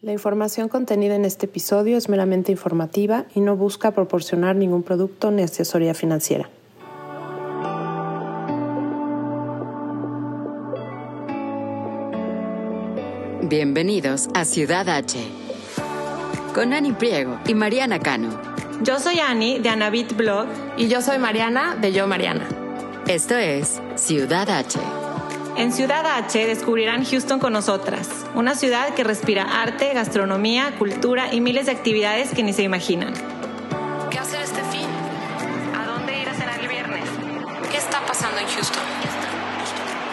[0.00, 5.32] La información contenida en este episodio es meramente informativa y no busca proporcionar ningún producto
[5.32, 6.48] ni asesoría financiera.
[13.42, 15.18] Bienvenidos a Ciudad H
[16.54, 18.40] con Ani Priego y Mariana Cano.
[18.84, 20.46] Yo soy Ani de Anabit Blog
[20.76, 22.48] y yo soy Mariana de Yo Mariana.
[23.08, 24.78] Esto es Ciudad H.
[25.58, 31.40] En Ciudad H descubrirán Houston con nosotras, una ciudad que respira arte, gastronomía, cultura y
[31.40, 33.12] miles de actividades que ni se imaginan.
[34.08, 34.86] ¿Qué hacer este fin?
[35.76, 37.08] ¿A dónde ir a cenar el viernes?
[37.72, 38.82] ¿Qué está pasando en Houston?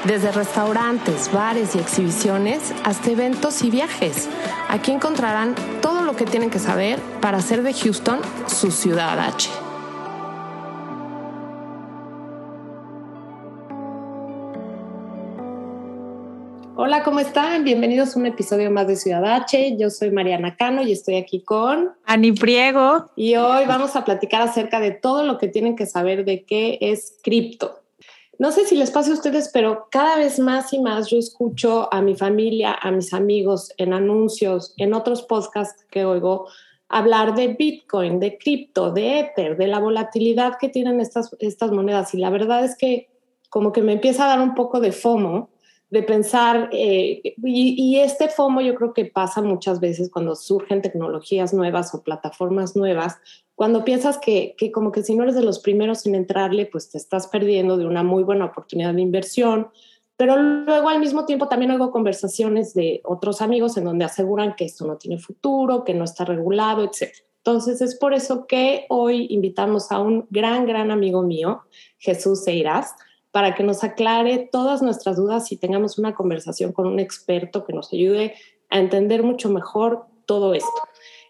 [0.05, 4.27] Desde restaurantes, bares y exhibiciones hasta eventos y viajes.
[4.67, 9.64] Aquí encontrarán todo lo que tienen que saber para hacer de Houston su ciudad H.
[16.87, 17.63] Hola, ¿cómo están?
[17.63, 19.75] Bienvenidos a un episodio más de Ciudad H.
[19.75, 23.09] Yo soy Mariana Cano y estoy aquí con Ani Priego.
[23.15, 26.77] Y hoy vamos a platicar acerca de todo lo que tienen que saber de qué
[26.81, 27.79] es cripto.
[28.37, 31.91] No sé si les pasa a ustedes, pero cada vez más y más yo escucho
[31.91, 36.47] a mi familia, a mis amigos, en anuncios, en otros podcasts que oigo,
[36.87, 42.13] hablar de Bitcoin, de cripto, de Ether, de la volatilidad que tienen estas, estas monedas.
[42.13, 43.09] Y la verdad es que
[43.49, 45.49] como que me empieza a dar un poco de FOMO
[45.89, 51.53] de pensar, eh, y, este FOMO yo creo que pasa muchas veces cuando surgen tecnologías
[51.53, 53.17] nuevas o plataformas nuevas,
[53.53, 56.89] cuando piensas que, que, como que si no eres de los primeros en entrarle, pues
[56.89, 59.69] te estás perdiendo de una muy buena oportunidad de inversión,
[60.17, 64.65] pero luego al mismo tiempo también hago conversaciones de otros amigos en donde aseguran que
[64.65, 67.13] esto no tiene futuro, que no está regulado, etc.
[67.37, 71.61] Entonces es por eso que hoy invitamos a un gran, gran amigo mío,
[71.97, 72.95] Jesús Seiras,
[73.35, 77.73] para que nos aclare todas nuestras dudas y tengamos una conversación con un experto que
[77.73, 78.33] nos ayude
[78.69, 80.81] a entender mucho mejor todo esto.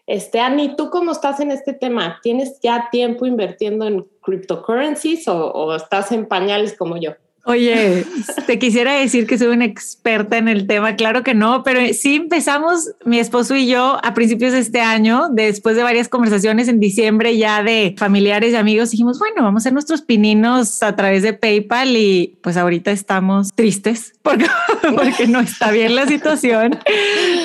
[0.06, 2.20] Este, Ani, ¿tú cómo estás en este tema?
[2.22, 7.14] ¿Tienes ya tiempo invirtiendo en cryptocurrencies o, o estás en pañales como yo?
[7.48, 8.04] Oye,
[8.48, 12.16] te quisiera decir que soy una experta en el tema, claro que no, pero sí
[12.16, 16.80] empezamos mi esposo y yo a principios de este año, después de varias conversaciones en
[16.80, 21.22] diciembre ya de familiares y amigos, dijimos, bueno, vamos a hacer nuestros pininos a través
[21.22, 24.46] de PayPal y pues ahorita estamos tristes porque,
[24.96, 26.80] porque no está bien la situación,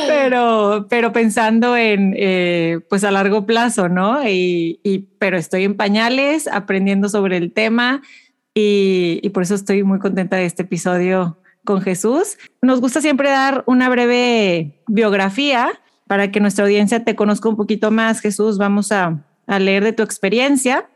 [0.07, 4.27] pero, pero pensando en eh, pues a largo plazo, ¿no?
[4.27, 8.01] Y, y, pero estoy en pañales aprendiendo sobre el tema
[8.53, 12.37] y, por eso estoy muy contenta de este episodio con Jesús.
[12.61, 17.91] Nos gusta siempre dar una breve biografía para que nuestra audiencia te conozca un poquito
[17.91, 18.19] más.
[18.19, 20.89] Jesús, vamos a, a leer de tu experiencia.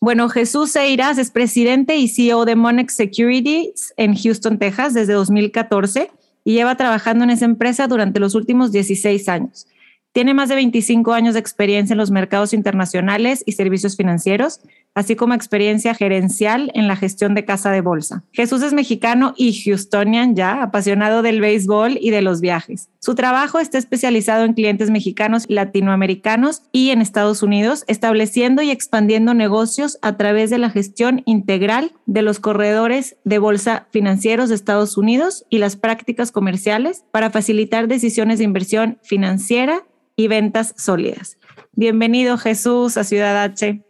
[0.00, 6.10] Bueno, Jesús Seiras es presidente y CEO de Monex Securities en Houston, Texas, desde 2014
[6.44, 9.66] y lleva trabajando en esa empresa durante los últimos 16 años.
[10.12, 14.60] Tiene más de 25 años de experiencia en los mercados internacionales y servicios financieros,
[14.94, 18.24] así como experiencia gerencial en la gestión de casa de bolsa.
[18.32, 22.88] Jesús es mexicano y houstonian ya, apasionado del béisbol y de los viajes.
[22.98, 29.32] Su trabajo está especializado en clientes mexicanos, latinoamericanos y en Estados Unidos, estableciendo y expandiendo
[29.32, 34.96] negocios a través de la gestión integral de los corredores de bolsa financieros de Estados
[34.96, 39.84] Unidos y las prácticas comerciales para facilitar decisiones de inversión financiera
[40.16, 41.38] y ventas sólidas.
[41.72, 43.82] Bienvenido Jesús a Ciudad H.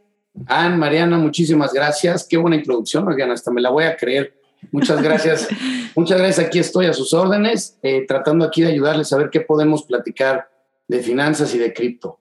[0.46, 2.26] Ann, Mariana, muchísimas gracias.
[2.28, 4.34] Qué buena introducción, Mariana, hasta me la voy a creer.
[4.70, 5.48] Muchas gracias.
[5.96, 6.46] Muchas gracias.
[6.46, 10.50] Aquí estoy a sus órdenes, eh, tratando aquí de ayudarles a ver qué podemos platicar
[10.86, 12.18] de finanzas y de cripto.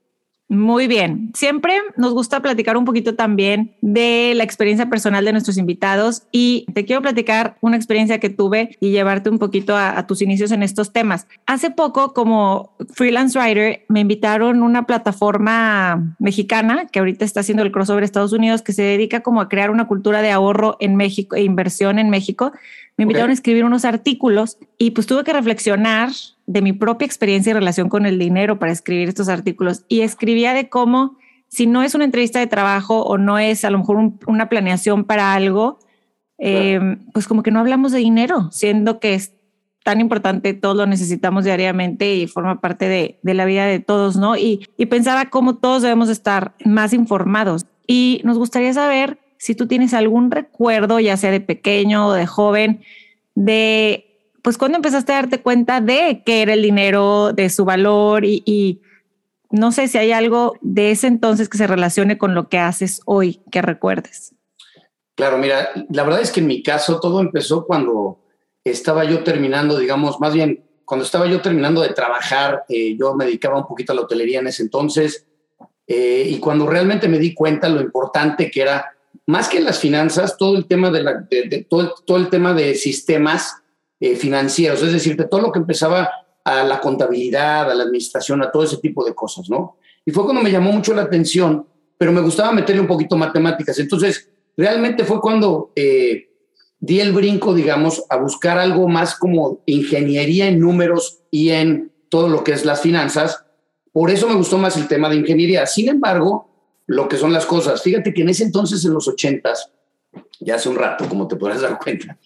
[0.51, 1.29] Muy bien.
[1.35, 6.65] Siempre nos gusta platicar un poquito también de la experiencia personal de nuestros invitados y
[6.73, 10.63] te quiero platicar una experiencia que tuve y llevarte un poquito a, tus inicios en
[10.63, 11.27] estos temas.
[11.45, 17.61] Hace poco, como freelance writer, me invitaron a una plataforma mexicana que ahorita está haciendo
[17.61, 20.95] el crossover Estados Unidos que se dedica como a crear una cultura de ahorro en
[20.95, 22.53] México e inversión en México.
[22.97, 26.09] Me invitaron a escribir unos artículos y pues tuve que reflexionar
[26.49, 30.55] de mi propia experiencia y relación con el dinero para escribir estos artículos y escribía
[30.55, 31.15] de cómo
[31.47, 35.03] si no es una entrevista de trabajo o no es a lo mejor una planeación
[35.03, 35.77] para algo,
[36.39, 39.33] em, pues como que no hablamos de dinero, siendo que es
[39.83, 44.17] tan importante, todos lo necesitamos diariamente y forma parte de, de la vida de todos,
[44.17, 44.35] ¿no?
[44.35, 47.67] Y, y pensaba cómo todos debemos estar más informados.
[47.85, 52.25] Y nos gustaría saber si tú tienes algún recuerdo, ya sea de pequeño o de
[52.25, 52.81] joven,
[53.35, 54.08] de
[54.49, 58.81] pues cuando empezaste a darte cuenta de qué era el dinero, de su valor y,
[59.51, 63.01] no sé si hay algo de ese entonces que se relacione con lo que haces
[63.05, 64.33] hoy, que recuerdes.
[65.13, 68.25] Claro, mira, la verdad es que en mi caso todo empezó cuando
[68.63, 73.25] estaba yo terminando, digamos, más bien cuando estaba yo terminando de trabajar, eh, yo me
[73.25, 75.27] dedicaba un poquito a la hotelería en ese entonces,
[75.85, 78.97] eh, y cuando realmente me di cuenta lo importante que era,
[79.27, 81.27] más que las finanzas, todo el tema de, la,
[81.69, 83.61] todo, el, todo, el, tema de sistemas
[83.99, 86.09] eh, financieros, es decir, de todo lo que empezaba
[86.43, 89.77] a la contabilidad, a la administración, a todo ese tipo de cosas, ¿no?
[90.05, 91.67] Y fue cuando me llamó mucho la atención,
[91.97, 93.77] pero me gustaba meterle un poquito matemáticas.
[93.79, 96.29] Entonces, realmente fue cuando eh,
[96.79, 102.29] di el brinco, digamos, a buscar algo más como ingeniería en números y en todo
[102.29, 103.43] lo que es las finanzas.
[103.91, 105.65] Por eso me gustó más el tema de ingeniería.
[105.65, 106.49] Sin embargo,
[106.87, 109.71] lo que son las cosas, fíjate que en ese entonces, en los ochentas,
[110.39, 112.17] ya hace un rato, como te podrás dar cuenta,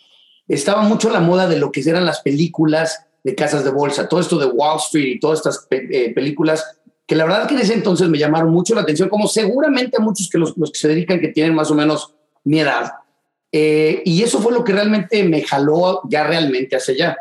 [0.48, 4.20] estaba mucho la moda de lo que eran las películas de casas de bolsa, todo
[4.20, 7.74] esto de Wall Street y todas estas eh, películas que la verdad que en ese
[7.74, 11.20] entonces me llamaron mucho la atención, como seguramente a muchos que los, que se dedican
[11.20, 12.14] que tienen más o menos
[12.46, 12.94] mi edad.
[13.52, 17.18] Eh, y eso fue lo que realmente me jaló ya realmente hacia allá.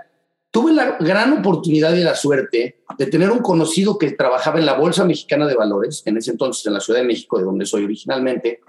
[0.51, 4.75] Tuve la gran oportunidad y la suerte de tener un conocido que trabajaba en la
[4.75, 7.85] Bolsa Mexicana de Valores, en ese entonces en la Ciudad de México, de donde soy
[7.85, 8.61] originalmente,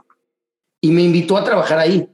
[0.82, 2.08] y me invitó a trabajar ahí.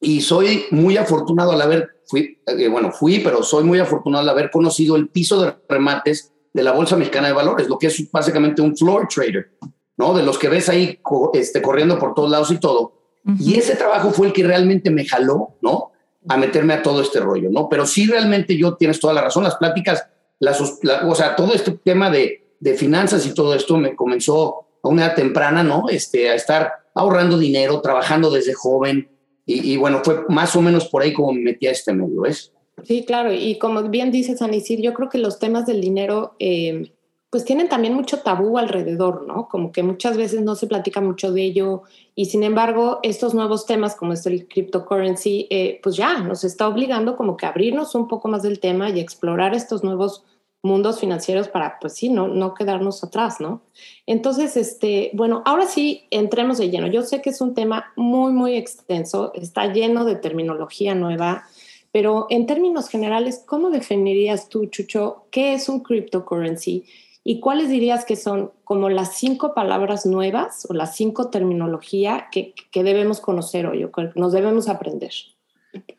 [0.00, 4.28] Y soy muy afortunado al haber, fui, eh, bueno, fui, pero soy muy afortunado al
[4.28, 8.10] haber conocido el piso de remates de la Bolsa Mexicana de Valores, lo que es
[8.10, 9.52] básicamente un floor trader,
[9.98, 10.14] ¿no?
[10.14, 10.98] De los que ves ahí
[11.34, 12.94] este, corriendo por todos lados y todo.
[13.40, 15.90] Y ese trabajo fue el que realmente me jaló, ¿no?
[16.28, 17.68] A meterme a todo este rollo, ¿no?
[17.68, 19.42] Pero sí, realmente yo tienes toda la razón.
[19.42, 20.06] Las pláticas,
[20.38, 24.88] las, o sea, todo este tema de, de, finanzas y todo esto me comenzó a
[24.88, 25.88] una edad temprana, ¿no?
[25.88, 29.10] Este, a estar ahorrando dinero, trabajando desde joven.
[29.46, 32.22] Y, y bueno, fue más o menos por ahí como me metí a este medio,
[32.22, 32.52] ¿ves?
[32.84, 36.34] Sí, claro, y como bien dice San Isidro, yo creo que los temas del dinero
[36.38, 36.92] eh,
[37.30, 39.48] pues tienen también mucho tabú alrededor, ¿no?
[39.48, 41.82] Como que muchas veces no se platica mucho de ello
[42.14, 46.68] y sin embargo estos nuevos temas como es el cryptocurrency, eh, pues ya nos está
[46.68, 50.24] obligando como que abrirnos un poco más del tema y explorar estos nuevos
[50.66, 53.62] mundos financieros para, pues sí, no, no quedarnos atrás, ¿no?
[54.04, 56.88] Entonces, este, bueno, ahora sí, entremos de lleno.
[56.88, 61.44] Yo sé que es un tema muy, muy extenso, está lleno de terminología nueva,
[61.92, 66.84] pero en términos generales, ¿cómo definirías tú, Chucho, qué es un cryptocurrency?
[67.24, 72.54] ¿Y cuáles dirías que son como las cinco palabras nuevas o las cinco terminología que,
[72.70, 75.12] que debemos conocer hoy o que nos debemos aprender?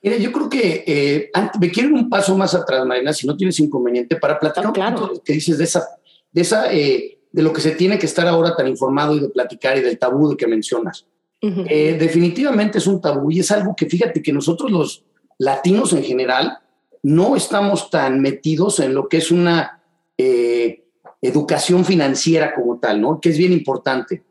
[0.02, 3.60] Mira, yo creo que eh, me quiero un paso más atrás, Marina, si no tienes
[3.60, 5.04] inconveniente, para platicar claro.
[5.04, 5.88] un lo que dices de esa,
[6.32, 9.30] de esa, eh, de lo que se tiene que estar ahora tan informado y de
[9.30, 11.06] platicar y del tabú de que mencionas.
[11.40, 11.68] Uh -huh.
[11.70, 15.04] eh, definitivamente es un tabú y es algo que fíjate que nosotros los
[15.38, 16.58] latinos en general
[17.04, 19.84] no estamos tan metidos en lo que es una
[20.18, 20.84] eh,
[21.22, 23.20] educación financiera como tal, ¿no?
[23.22, 24.24] Que es bien importante.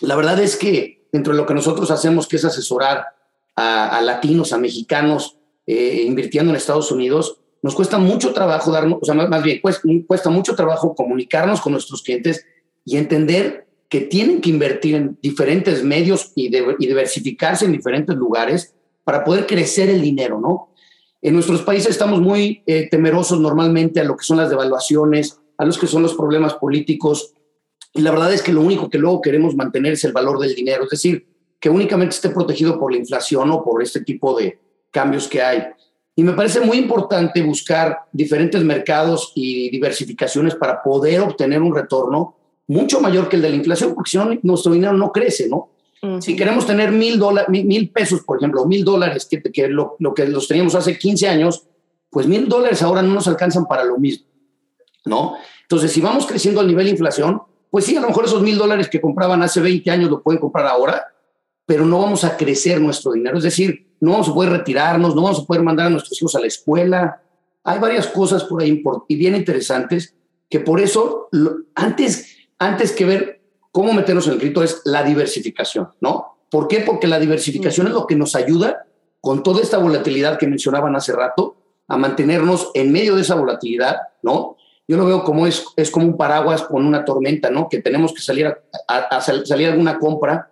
[0.00, 3.06] La verdad es que dentro de lo que nosotros hacemos, que es asesorar
[3.56, 9.04] a, latinos, a mexicanos, eh, invirtiendo en Estados Unidos, nos cuesta mucho trabajo darnos, o
[9.04, 12.44] sea, más, bien, cuesta, mucho trabajo comunicarnos con nuestros clientes
[12.84, 19.22] y entender que tienen que invertir en diferentes medios y diversificarse en diferentes lugares para
[19.22, 20.70] poder crecer el dinero, ¿no?
[21.20, 25.64] En nuestros países estamos muy eh, temerosos normalmente a lo que son las devaluaciones, a
[25.64, 27.34] los que son los problemas políticos,
[27.94, 30.54] y la verdad es que lo único que luego queremos mantener es el valor del
[30.54, 31.26] dinero, es decir,
[31.62, 34.58] que únicamente esté protegido por la inflación o por este tipo de
[34.90, 35.62] cambios que hay.
[36.16, 42.34] Y me parece muy importante buscar diferentes mercados y diversificaciones para poder obtener un retorno
[42.66, 45.70] mucho mayor que el de la inflación, porque si no, nuestro dinero no crece, ¿no?
[46.18, 49.94] Si queremos tener mil, dólares, mil, mil, pesos, por ejemplo, mil dólares, que, que lo,
[50.00, 51.68] lo, que los teníamos hace 15 años,
[52.10, 54.26] pues mil dólares ahora no nos alcanzan para lo mismo,
[55.04, 55.36] ¿no?
[55.60, 58.58] Entonces, si vamos creciendo al nivel de inflación, pues sí, a lo mejor esos mil
[58.58, 61.06] dólares que compraban hace 20 años lo pueden comprar ahora,
[61.66, 63.38] pero no vamos a crecer nuestro dinero.
[63.38, 66.34] Es decir, no vamos a poder retirarnos, no vamos a poder mandar a nuestros hijos
[66.34, 67.22] a la escuela.
[67.64, 70.14] Hay varias cosas por ahí y bien interesantes
[70.50, 71.28] que por eso,
[71.74, 73.40] antes, antes que ver
[73.70, 76.36] cómo meternos en el cripto es la diversificación, ¿no?
[76.50, 76.80] ¿Por qué?
[76.80, 78.84] Porque la diversificación es lo que nos ayuda
[79.20, 81.56] con toda esta volatilidad que mencionaban hace rato
[81.88, 84.56] a mantenernos en medio de esa volatilidad, ¿no?
[84.86, 87.68] Yo lo veo como es, es como un paraguas con una tormenta, ¿no?
[87.68, 90.50] Que tenemos que salir a, a, a salir a alguna compra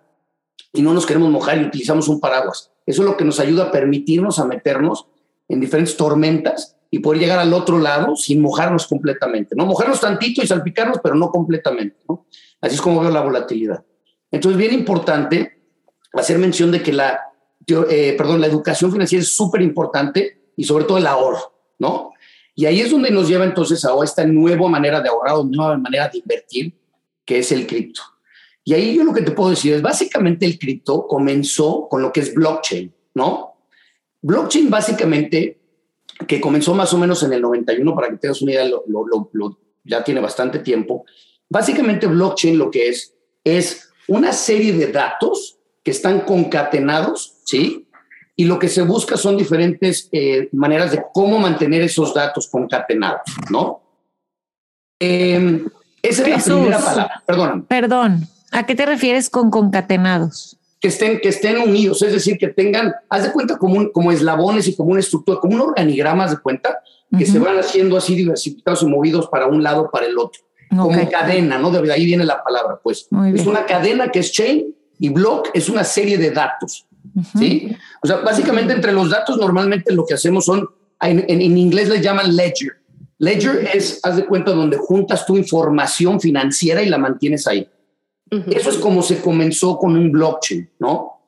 [0.73, 2.71] y no nos queremos mojar y utilizamos un paraguas.
[2.85, 5.07] Eso es lo que nos ayuda a permitirnos a meternos
[5.47, 9.65] en diferentes tormentas y poder llegar al otro lado sin mojarnos completamente, ¿no?
[9.65, 12.25] Mojarnos tantito y salpicarnos, pero no completamente, ¿no?
[12.59, 13.83] Así es como veo la volatilidad.
[14.29, 15.61] Entonces, bien importante
[16.13, 17.21] hacer mención de que la,
[17.67, 22.11] eh, perdón, la educación financiera es súper importante y sobre todo el ahorro, ¿no?
[22.55, 25.77] Y ahí es donde nos lleva entonces a esta nueva manera de ahorrar o nueva
[25.77, 26.73] manera de invertir,
[27.25, 28.01] que es el cripto.
[28.63, 32.11] Y ahí yo lo que te puedo decir es, básicamente el cripto comenzó con lo
[32.11, 33.55] que es blockchain, ¿no?
[34.21, 35.59] Blockchain básicamente
[36.27, 38.69] que comenzó más o menos en el 91, para que tengas una idea,
[39.83, 41.05] ya tiene bastante tiempo.
[41.49, 47.87] Básicamente blockchain lo que es es una serie de datos que están concatenados, ¿sí?
[48.35, 53.21] Y lo que se busca son diferentes eh, maneras de cómo mantener esos datos concatenados,
[53.49, 53.81] ¿no?
[54.99, 55.65] Eh,
[56.01, 57.23] esa es la primera palabra.
[57.25, 57.65] Perdón.
[57.67, 58.27] Perdón.
[58.51, 60.57] ¿A qué te refieres con concatenados?
[60.79, 64.67] Que estén, que estén unidos, es decir, que tengan, haz de cuenta como, como eslabones
[64.67, 66.79] y como una estructura, como un organigrama, de cuenta,
[67.17, 70.41] que se van haciendo así diversificados y movidos para un lado, para el otro.
[70.69, 71.69] Como cadena, ¿no?
[71.69, 73.07] De ahí viene la palabra, pues.
[73.33, 76.87] es una cadena que es chain y block es una serie de datos.
[77.37, 77.75] ¿Sí?
[78.01, 80.67] O sea, básicamente entre los datos normalmente lo que hacemos son,
[81.01, 82.77] en, en inglés les llaman ledger.
[83.17, 87.67] Ledger es, haz de cuenta, donde juntas tu información financiera y la mantienes ahí.
[88.31, 91.23] Eso es como se comenzó con un blockchain, ¿no?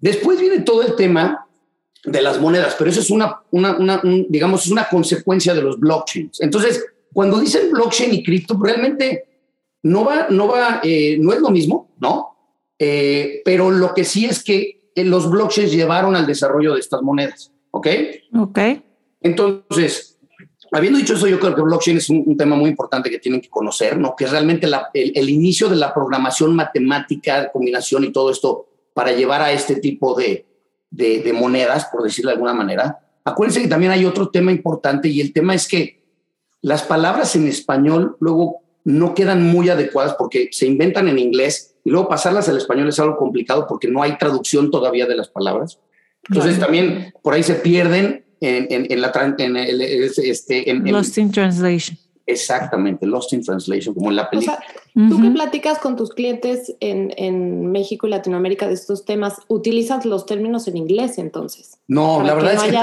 [0.00, 1.44] Después viene todo el tema
[2.04, 6.40] de las monedas, pero eso es una, una, digamos, es una consecuencia de los blockchains.
[6.40, 9.24] Entonces, cuando dicen blockchain y cripto, realmente
[9.82, 12.36] no va, no va, eh, no es lo mismo, ¿no?
[12.78, 17.02] Eh, pero lo que sí es que eh, los blockchains llevaron al desarrollo de estas
[17.02, 17.88] monedas, ¿ok?
[18.36, 18.58] Ok.
[19.20, 20.07] Entonces,
[20.72, 23.48] Habiendo dicho eso, yo creo que blockchain es un, tema muy importante que tienen que
[23.48, 24.14] conocer, ¿no?
[24.16, 29.40] Que es realmente el, inicio de la programación matemática, combinación y todo esto para llevar
[29.42, 30.46] a este tipo de,
[30.90, 32.98] de, monedas, por decirlo de alguna manera.
[33.24, 36.02] Acuérdense que también hay otro tema importante y el tema es que
[36.60, 41.90] las palabras en español luego no quedan muy adecuadas porque se inventan en inglés y
[41.90, 45.78] luego pasarlas al español es algo complicado porque no hay traducción todavía de las palabras.
[46.28, 51.98] Entonces también por ahí se pierden en, la en el, este, en, Lost in Translation.
[52.26, 54.62] Exactamente, Lost in Translation, como en la película.
[54.94, 60.04] tú que platicas con tus clientes en, en, México y Latinoamérica de estos temas, ¿utilizas
[60.04, 61.78] los términos en inglés entonces?
[61.88, 62.78] No, la verdad es que...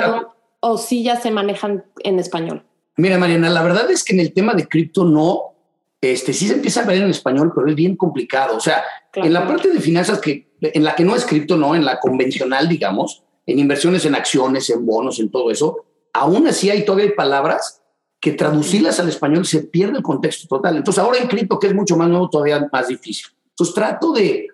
[0.61, 2.63] o sí ya se manejan en español.
[2.97, 5.53] Mira, Mariana, la verdad es que en el tema de cripto no,
[6.01, 8.57] este, sí se empieza a ver en español, pero es bien complicado.
[8.57, 8.83] O sea,
[9.13, 11.99] en la parte de finanzas que, en la que no es cripto, no, en la
[11.99, 17.15] convencional, digamos, en inversiones en acciones, en bonos, en todo eso, aún así hay todavía
[17.15, 17.81] palabras
[18.19, 20.77] que traducirlas al español se pierde el contexto total.
[20.77, 23.27] Entonces ahora en cripto, que es mucho más nuevo, todavía más difícil.
[23.49, 24.47] Entonces trato de,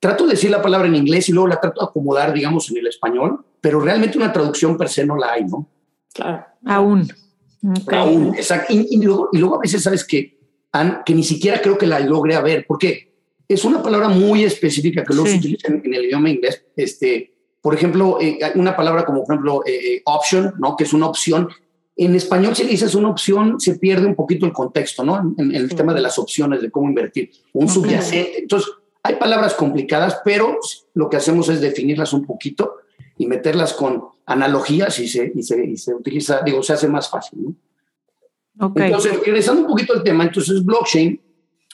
[0.00, 2.78] trato de decir la palabra en inglés y luego la trato de acomodar, digamos, en
[2.78, 5.68] el español, pero realmente una traducción per se no la hay, ¿no?
[6.12, 6.46] Claro.
[6.64, 7.08] Aún.
[7.92, 8.72] Aún, exacto.
[8.72, 10.38] Y, luego, y, luego, a veces sabes que,
[11.04, 13.14] que ni siquiera creo que la logre a ver, porque
[13.48, 17.35] es una palabra muy específica que luego se utiliza en, en, el idioma inglés, este,
[17.66, 20.76] por ejemplo, eh, una palabra como, por ejemplo, eh, eh, option, ¿no?
[20.76, 21.48] Que es una opción.
[21.96, 25.34] En español, si dices una opción, se pierde un poquito el contexto, ¿no?
[25.36, 27.28] En, el tema de las opciones, de cómo invertir.
[27.54, 28.38] Un subyacente.
[28.38, 28.70] Entonces,
[29.02, 30.60] hay palabras complicadas, pero
[30.94, 32.76] lo que hacemos es definirlas un poquito
[33.18, 38.72] y meterlas con analogías y se, y se, utiliza, digo, se hace más fácil, ¿no?
[38.76, 41.20] Entonces, regresando un poquito al tema, entonces blockchain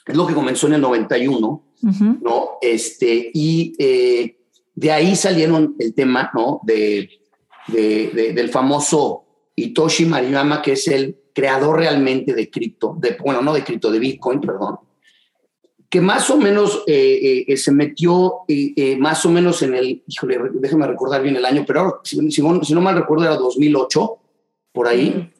[0.06, 1.62] es lo que comenzó en el 91,
[2.22, 2.50] ¿no?
[2.62, 3.74] Este, y
[4.74, 6.60] de ahí salieron el tema ¿no?
[6.64, 7.08] de,
[7.68, 9.24] del famoso
[9.54, 13.98] Hitoshi Maruyama, que es el creador realmente de cripto, de, bueno, no de cripto, de
[13.98, 14.78] Bitcoin, perdón,
[15.88, 20.38] que más o menos eh, eh, se metió eh, más o menos en el, híjole,
[20.54, 24.18] déjeme recordar bien el año, pero si, no, mal recuerdo era 2008,
[24.72, 25.30] por ahí,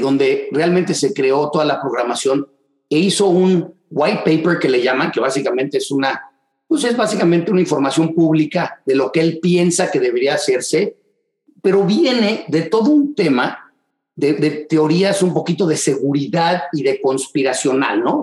[0.00, 2.46] donde realmente se creó toda la programación
[2.88, 6.29] e hizo un white paper que le llaman, que básicamente es una
[6.70, 10.98] pues es básicamente una información pública de lo que él piensa que debería hacerse,
[11.60, 13.72] pero viene de todo un tema
[14.14, 18.22] de, teorías un poquito de seguridad y de conspiracional, ¿no?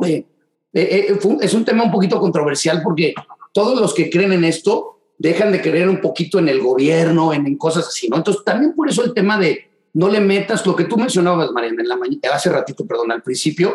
[0.72, 3.14] es un tema un poquito controversial porque
[3.52, 7.58] todos los que creen en esto dejan de creer un poquito en el gobierno, en,
[7.58, 8.16] cosas así, ¿no?
[8.16, 11.82] Entonces, también por eso el tema de no le metas lo que tú mencionabas, Mariana,
[11.82, 13.74] en la mañana, hace ratito, perdón, al principio,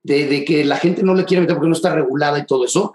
[0.00, 2.92] de, que la gente no le quiere meter porque no está regulada y todo eso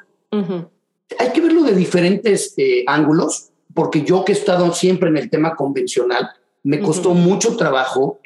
[1.20, 5.30] hay que verlo de diferentes eh, ángulos, porque yo que he estado siempre en el
[5.30, 6.30] tema convencional,
[6.64, 8.20] me costó mucho trabajo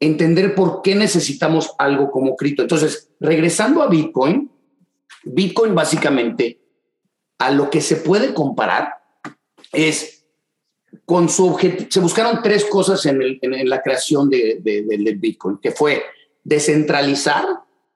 [0.00, 2.62] entender por qué necesitamos algo como cripto.
[2.62, 4.50] Entonces, regresando a Bitcoin,
[5.22, 6.60] Bitcoin básicamente
[7.38, 8.94] a lo que se puede comparar
[9.72, 10.24] es
[11.04, 11.88] con su objetivo.
[11.90, 13.20] Se buscaron tres cosas en,
[13.68, 16.02] la creación de, de Bitcoin, que fue
[16.42, 17.44] descentralizar,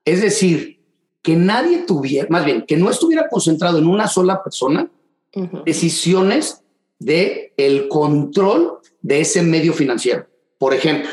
[0.05, 0.74] es decir,
[1.25, 4.87] que nadie tuviera, más bien, que no estuviera concentrado en una sola persona,
[5.65, 6.63] decisiones
[6.99, 10.27] de el control de ese medio financiero.
[10.59, 11.11] Por ejemplo,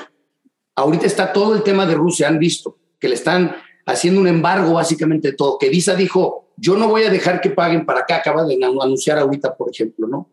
[0.76, 4.74] ahorita está todo el tema de Rusia, han visto que le están haciendo un embargo
[4.74, 8.18] básicamente de todo, que Visa dijo, yo no voy a dejar que paguen para acá,
[8.18, 10.30] acaba de anunciar ahorita, por ejemplo, ¿no?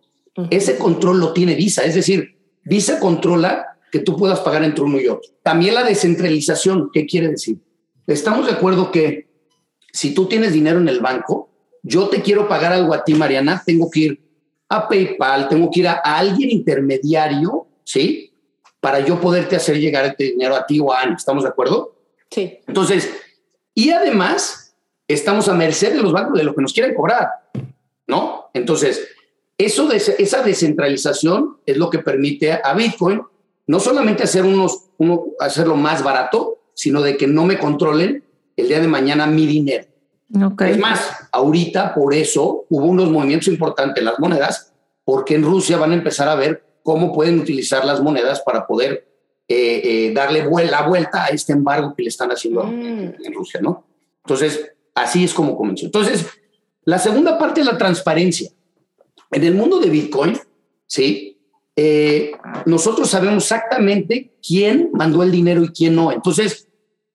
[0.51, 5.01] Ese control lo tiene Visa, es decir, Visa controla que tú puedas pagar entre uno
[5.01, 5.31] y otro.
[5.45, 7.59] También la descentralización, ¿qué quiere decir?
[8.09, 9.28] Estamos de acuerdo que
[9.93, 11.49] si tú tienes dinero en el banco,
[11.83, 14.21] yo te quiero pagar algo a ti, Mariana, tengo que ir
[14.69, 18.33] a PayPal, tengo que ir a, alguien intermediario, ¿sí?
[18.81, 21.17] Para yo poderte hacer llegar este dinero a ti o a Ana.
[21.17, 21.97] ¿Estamos de acuerdo?
[22.31, 22.59] Sí.
[22.67, 23.11] Entonces,
[23.75, 24.77] y además,
[25.07, 27.29] estamos a merced de los bancos de lo que nos quieren cobrar,
[28.07, 28.51] ¿no?
[28.53, 29.09] Entonces,
[29.57, 33.23] eso de esa descentralización es lo que permite a Bitcoin
[33.67, 38.25] no solamente hacer unos, uno, hacerlo más barato, sino de que no me controlen
[38.59, 39.87] el día de mañana mi dinero.
[40.67, 44.73] Es más, ahorita por eso hubo unos movimientos importantes en las monedas,
[45.05, 49.09] porque en Rusia van a empezar a ver cómo pueden utilizar las monedas para poder
[49.47, 53.15] eh, eh, darle la vuelta a este embargo que le están haciendo en, mm.
[53.25, 53.87] en Rusia, ¿no?
[54.25, 55.87] Entonces, así es como comenzó.
[55.87, 56.27] Entonces,
[56.85, 58.51] la segunda parte es la transparencia.
[59.31, 60.39] En el mundo de Bitcoin,
[60.87, 61.39] ¿sí?
[61.77, 62.33] Eh,
[62.67, 66.13] nosotros sabemos exactamente quién mandó el dinero y quién no.
[66.13, 66.68] Entonces,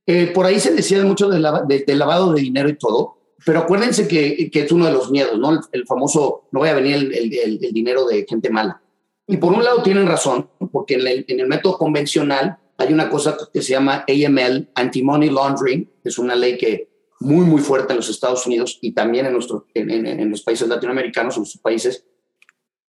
[0.06, 4.50] eh, por ahí se decía mucho del, lavado de dinero y todo, pero acuérdense que,
[4.54, 5.60] es uno de los miedos, ¿no?
[5.72, 8.82] El, famoso, no voy a venir el, dinero de gente mala.
[9.28, 13.62] Y por un lado tienen razón, porque en el, método convencional hay una cosa que
[13.62, 18.10] se llama AML, Anti-Money Laundering, que es una ley que muy, muy fuerte en los
[18.10, 22.06] Estados Unidos y también en, nuestro, en, los países latinoamericanos, en sus países,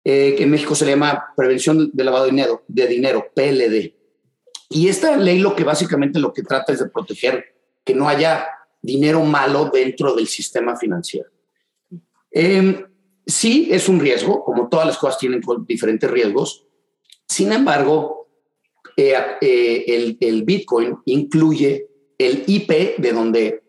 [0.03, 4.02] eh, que en México se le llama Prevención de Lavado de Dinero, de dinero, PLD.
[4.73, 7.45] Y esta ley lo que básicamente lo que trata es de proteger
[7.83, 8.47] que no haya
[8.81, 11.29] dinero malo dentro del sistema financiero.
[12.31, 12.85] Em,
[13.25, 16.65] sí, es un riesgo, como todas las cosas tienen diferentes riesgos.
[17.27, 18.27] Sin embargo,
[18.97, 21.87] eh, eh, el, el Bitcoin incluye
[22.17, 23.63] el IP de donde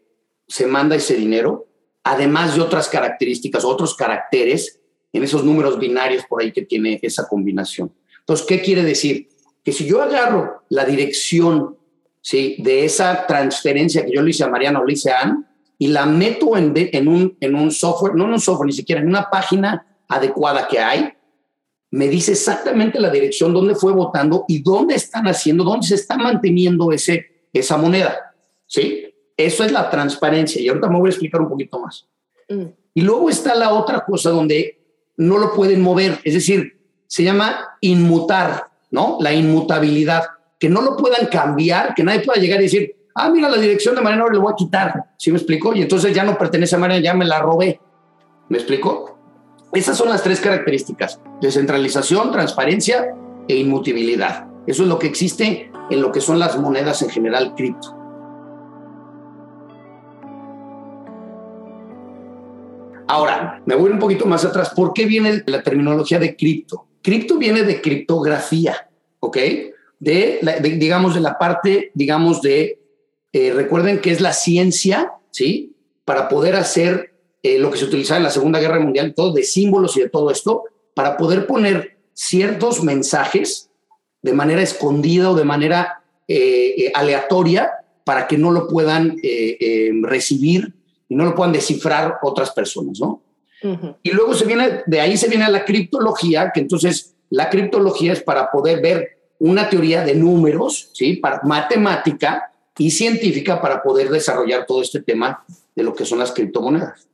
[0.49, 1.69] se manda ese dinero,
[2.03, 4.81] además de otras características, otros caracteres
[5.13, 7.93] en esos números binarios por ahí que tiene esa combinación.
[8.21, 9.29] Entonces, ¿qué quiere decir?
[9.65, 11.77] Que si yo agarro la dirección
[12.21, 12.57] ¿sí?
[12.59, 15.47] de esa transferencia que yo le hice a Mariano o le hice a Ann,
[15.79, 19.01] y la meto en, en, un, en un software, no en un software ni siquiera,
[19.01, 21.13] en una página adecuada que hay,
[21.91, 26.17] me dice exactamente la dirección donde fue votando y dónde están haciendo, dónde se está
[26.17, 28.35] manteniendo ese, esa moneda.
[28.67, 29.15] ¿Sí?
[29.37, 32.09] Eso es la transparencia y ahorita me voy a explicar un poquito más.
[32.49, 32.65] Mm.
[32.95, 34.81] Y luego está la otra cosa donde
[35.17, 39.19] no lo pueden mover, es decir, se llama inmutar, ¿no?
[39.19, 40.23] La inmutabilidad,
[40.57, 43.97] que no lo puedan cambiar, que nadie pueda llegar y decir, ah, mira, la dirección
[43.97, 45.75] de Mariana ahora le voy a quitar, ¿sí me explico?
[45.75, 47.81] Y entonces ya no pertenece a Mariana, ya me la robé,
[48.49, 49.19] ¿me explico?
[49.73, 53.17] Esas son las tres características, descentralización, transparencia
[53.49, 54.47] e inmutabilidad.
[54.65, 57.97] Eso es lo que existe en lo que son las monedas en general cripto.
[63.09, 64.71] Ahora, me voy un poquito más atrás.
[64.71, 66.87] ¿Por qué viene la terminología de cripto?
[67.05, 68.89] Cripto viene de criptografía,
[69.21, 69.37] ¿ok?
[70.01, 70.41] De,
[70.79, 72.81] digamos, de la parte, digamos, de,
[73.31, 75.77] eh, recuerden que es la ciencia, ¿sí?
[76.07, 77.13] Para poder hacer
[77.43, 80.09] eh, lo que se utilizaba en la Segunda Guerra Mundial, todo de símbolos y de
[80.09, 80.65] todo esto,
[80.95, 83.69] para poder poner ciertos mensajes
[84.23, 87.71] de manera escondida o de manera eh, aleatoria
[88.05, 89.19] para que no lo puedan
[90.03, 90.73] recibir
[91.07, 93.24] y no lo puedan descifrar otras personas, ¿no?
[94.03, 98.13] Y luego se viene, de ahí se viene a la criptología, que entonces la criptología
[98.13, 101.17] es para poder ver una teoría de números, ¿sí?
[101.17, 106.33] Para, matemática y científica para poder desarrollar todo este tema de lo que son las
[106.33, 107.09] criptomonedas.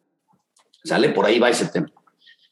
[0.83, 1.11] ¿Sale?
[1.11, 1.90] Por ahí va ese tema.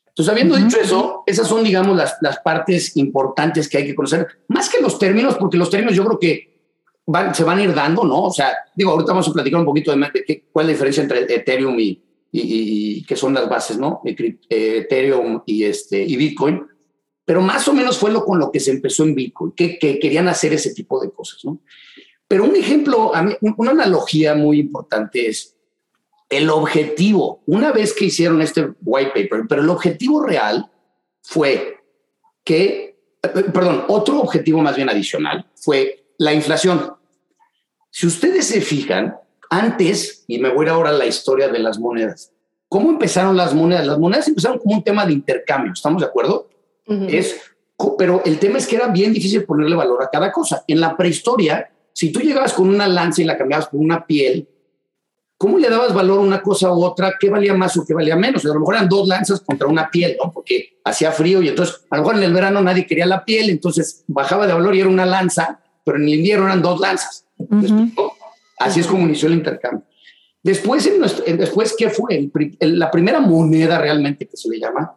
[0.08, 4.26] Entonces, habiendo dicho eso, esas son, digamos, las, las partes importantes que hay que conocer,
[4.48, 6.58] más que los términos, porque los términos yo creo que
[7.32, 8.24] se van a ir dando, ¿no?
[8.24, 11.02] O sea, digo, ahorita vamos a platicar un poquito de, qué, cuál es la diferencia
[11.02, 14.02] entre Ethereum y, y, qué son las bases, ¿no?
[14.04, 16.66] Eh, Ethereum y, este, y Bitcoin.
[17.24, 19.98] Pero más o menos fue lo con lo que se empezó en Bitcoin, que, que
[19.98, 21.60] querían hacer ese tipo de cosas, ¿no?
[22.26, 25.56] Pero un ejemplo, a mí, una analogía muy importante es
[26.28, 27.42] el objetivo.
[27.46, 30.70] Una vez que hicieron este white paper, pero el objetivo real
[31.22, 31.78] fue
[32.44, 36.94] que, eh, perdón, otro objetivo más bien adicional fue la inflación.
[37.90, 39.16] Si ustedes se fijan,
[39.50, 42.32] antes, y me voy a ir ahora a la historia de las monedas,
[42.68, 43.86] ¿cómo empezaron las monedas?
[43.86, 46.48] Las monedas empezaron como un tema de intercambio, ¿estamos de acuerdo?
[46.86, 47.36] Es,
[47.98, 50.64] pero el tema es que era bien difícil ponerle valor a cada cosa.
[50.66, 54.48] En la prehistoria, si tú llegabas con una lanza y la cambiabas por una piel,
[55.36, 57.14] ¿cómo le dabas valor a una cosa u otra?
[57.20, 58.44] ¿Qué valía más o qué valía menos?
[58.44, 60.32] a lo mejor eran dos lanzas contra una piel, ¿no?
[60.32, 63.50] Porque hacía frío y entonces a lo mejor en el verano nadie quería la piel,
[63.50, 67.26] entonces bajaba de valor y era una lanza, pero en el invierno eran dos lanzas.
[68.58, 69.84] Así es como inició el intercambio.
[70.42, 70.86] Después,
[71.26, 72.30] en después ¿qué fue?
[72.60, 74.96] la primera moneda realmente que se le llama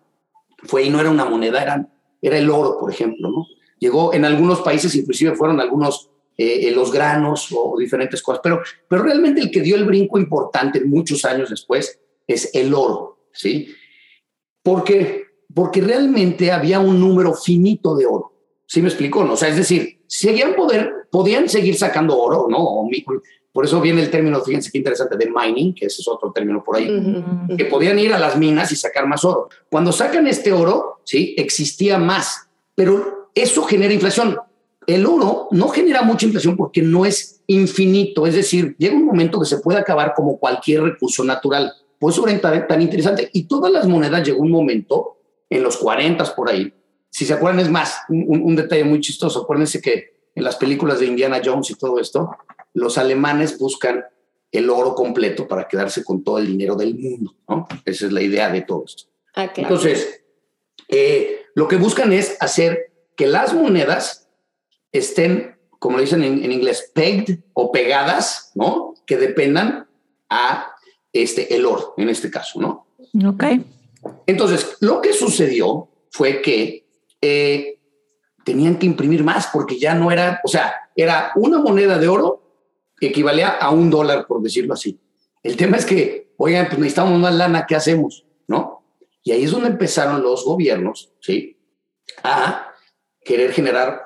[0.63, 1.89] fue, y no era una moneda, era,
[2.21, 3.47] era el oro, por ejemplo, ¿no?
[3.81, 8.61] llegó en algunos países, inclusive fueron algunos eh, eh, los granos o diferentes cosas, pero,
[8.87, 13.67] pero realmente el que dio el brinco importante muchos años después es el oro, ¿sí?
[14.63, 18.33] Porque, porque realmente había un número finito de oro,
[18.67, 19.23] ¿sí me explico?
[19.25, 19.33] No?
[19.33, 22.87] O sea, es decir, seguían poder, podían seguir sacando oro, ¿no?
[23.53, 26.63] Por eso viene el término, fíjense qué interesante, de mining, que ese es otro término
[26.63, 26.87] por ahí,
[27.57, 29.49] que podían ir a las minas y sacar más oro.
[29.69, 31.35] Cuando sacan este oro, ¿sí?
[31.37, 34.37] Existía más, pero eso genera inflación.
[34.87, 39.39] El oro no genera mucha inflación porque no es infinito, es decir, llega un momento
[39.39, 41.73] que se puede acabar como cualquier recurso natural.
[41.99, 43.29] Por eso es tan, interesante.
[43.33, 45.17] Y todas las monedas llegó un momento,
[45.49, 46.73] en los 40 por ahí,
[47.09, 51.07] si se acuerdan, es más, un, detalle muy chistoso, acuérdense que en las películas de
[51.07, 52.31] Indiana Jones y todo esto,
[52.73, 54.05] los alemanes buscan
[54.51, 57.67] el oro completo para quedarse con todo el dinero del mundo, ¿no?
[57.85, 59.03] Esa es la idea de todo esto.
[59.33, 60.23] Ah, Entonces,
[60.89, 64.29] eh, lo que buscan es hacer que las monedas
[64.91, 68.93] estén, como dicen en, inglés, pegged o pegadas, ¿no?
[69.05, 69.87] Que dependan
[70.29, 70.73] a
[71.13, 72.87] este, el oro, en este caso, ¿no?
[73.29, 73.43] Ok.
[74.25, 76.87] Entonces, lo que sucedió fue que
[77.21, 77.79] eh,
[78.43, 82.40] tenían que imprimir más porque ya no era, o sea, era una moneda de oro
[83.07, 84.99] equivalía a un dólar, por decirlo así.
[85.43, 88.25] El tema es que, oigan, pues necesitamos más lana, ¿qué hacemos?
[88.47, 88.83] ¿No?
[89.23, 91.57] Y ahí es donde empezaron los gobiernos, ¿sí?
[92.23, 92.73] A
[93.23, 94.01] querer generar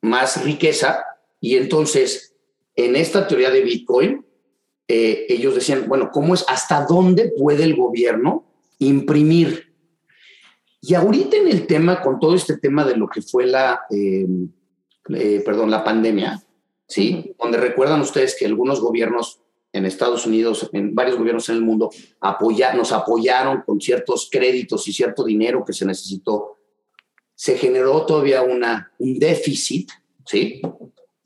[0.00, 1.04] más riqueza
[1.40, 2.36] y entonces
[2.76, 4.24] en esta teoría de Bitcoin
[4.86, 8.44] eh, ellos decían, bueno, ¿cómo es hasta dónde puede el gobierno
[8.78, 9.72] imprimir?
[10.80, 14.26] Y ahorita en el tema, con todo este tema de lo que fue la, eh,
[15.14, 16.42] eh, perdón, la pandemia,
[16.88, 17.34] ¿sí?
[17.38, 19.40] Donde recuerdan ustedes que algunos gobiernos
[19.72, 24.86] en Estados Unidos, en varios gobiernos en el mundo, apoya, nos apoyaron con ciertos créditos
[24.86, 26.58] y cierto dinero que se necesitó
[27.34, 29.90] se generó todavía una, un déficit,
[30.24, 30.62] ¿sí?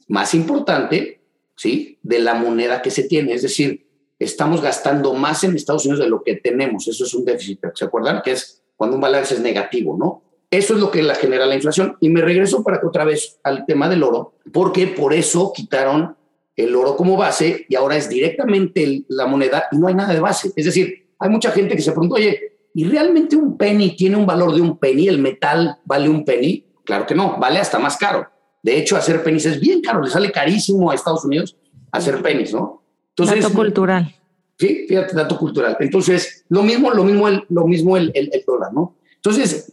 [0.09, 1.21] Más importante,
[1.57, 1.99] ¿sí?
[2.03, 3.35] De la moneda que se tiene.
[3.35, 3.87] Es decir,
[4.19, 6.89] estamos gastando más en Estados Unidos de lo que tenemos.
[6.89, 7.61] Eso es un déficit.
[7.75, 8.23] ¿Se acuerdan?
[8.23, 10.23] Que es cuando un balance es negativo, ¿no?
[10.51, 11.97] Eso es lo que la genera la inflación.
[12.01, 16.17] Y me regreso para que otra vez al tema del oro, porque por eso quitaron
[16.57, 20.21] el oro como base y ahora es directamente la moneda y no hay nada de
[20.21, 20.53] base.
[20.57, 24.25] Es decir, hay mucha gente que se pregunta, oye, ¿Y realmente un penny tiene un
[24.25, 25.09] valor de un penny?
[25.09, 26.65] ¿El metal vale un penny?
[26.85, 28.29] Claro que no, vale hasta más caro.
[28.63, 31.57] De hecho, hacer pennies es bien caro, le sale carísimo a Estados Unidos
[31.91, 32.85] hacer pennies, ¿no?
[33.11, 34.15] Entonces, dato cultural.
[34.59, 35.77] Sí, fíjate, dato cultural.
[35.81, 38.97] Entonces, lo mismo, lo mismo, el, lo mismo el, el, dólar, ¿no?
[39.17, 39.73] Entonces,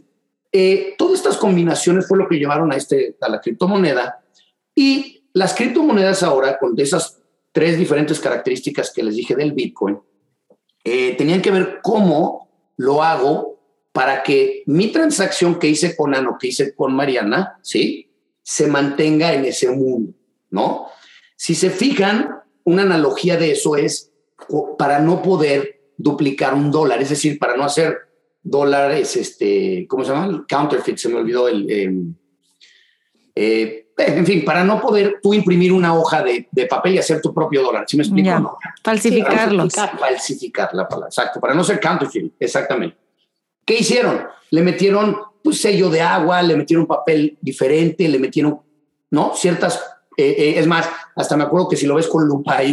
[0.58, 4.24] eh, todas estas combinaciones fue lo que llevaron a, este, a la criptomoneda
[4.74, 7.20] y las criptomonedas ahora, con esas
[7.52, 10.00] tres diferentes características que les dije del Bitcoin,
[10.82, 13.60] eh, tenían que ver cómo lo hago
[13.92, 18.10] para que mi transacción que hice con Ano, que hice con Mariana, ¿sí?
[18.42, 20.14] Se mantenga en ese mundo,
[20.52, 20.88] ¿no?
[21.36, 22.30] Si se fijan,
[22.64, 24.14] una analogía de eso es
[24.78, 28.05] para no poder duplicar un dólar, es decir, para no hacer
[28.46, 30.46] dólares, este, ¿cómo se llama?
[30.48, 31.70] Counterfeit, se me olvidó el...
[31.70, 32.16] Em,
[33.36, 37.34] eh, en fin, para no poder tú imprimir una hoja de, papel y hacer tu
[37.34, 37.86] propio dólar.
[37.88, 38.40] ¿Sí me explico?
[38.40, 38.58] No?
[38.84, 39.74] Falsificarlos.
[39.74, 42.98] falsificar, la palabra, exacto, para no ser counterfeit, exactamente.
[43.66, 44.28] ¿Qué hicieron?
[44.52, 48.62] Le metieron pues, sello de agua, le metieron papel diferente, le metieron,
[49.12, 49.34] ¿no?
[49.34, 49.82] Ciertas,
[50.18, 52.64] eh, eh, es más, hasta me acuerdo que si lo ves con lupa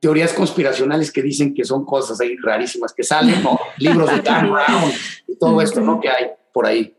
[0.00, 3.58] teorías conspiracionales que dicen que son cosas ahí rarísimas que salen, ¿no?
[3.78, 4.92] Libros de Dan Brown
[5.26, 6.00] y todo esto, ¿no?
[6.00, 6.94] Que hay por ahí.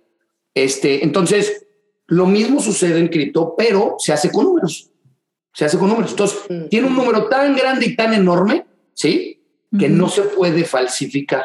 [0.54, 1.66] Este, entonces,
[2.08, 4.90] lo mismo sucede en cripto, pero se hace con números.
[5.54, 6.12] Se hace con números.
[6.12, 6.68] Entonces, mm.
[6.70, 9.44] tiene un número tan grande y tan enorme, ¿sí?
[9.78, 11.44] Que no se puede falsificar,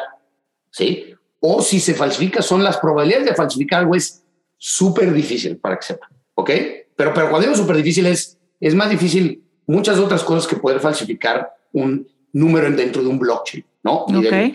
[0.71, 1.13] ¿sí?
[1.39, 4.23] O si se falsifica, son las probabilidades de falsificar algo es
[4.57, 6.49] súper difícil para que sepan, ¿ok?
[6.95, 10.79] Pero, pero cuando digo súper difícil es, es más difícil muchas otras cosas que poder
[10.79, 14.03] falsificar un número dentro de un blockchain, ¿no?
[14.03, 14.53] Okay.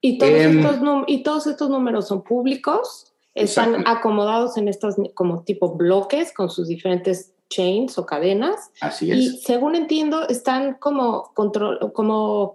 [0.00, 5.42] Y, todos em, estos y todos estos números son públicos están acomodados en estos como
[5.44, 8.70] tipo bloques con sus diferentes chains o cadenas.
[8.80, 9.18] Así es.
[9.18, 12.54] Y según entiendo, están como, control, como,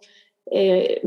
[0.52, 1.02] eh,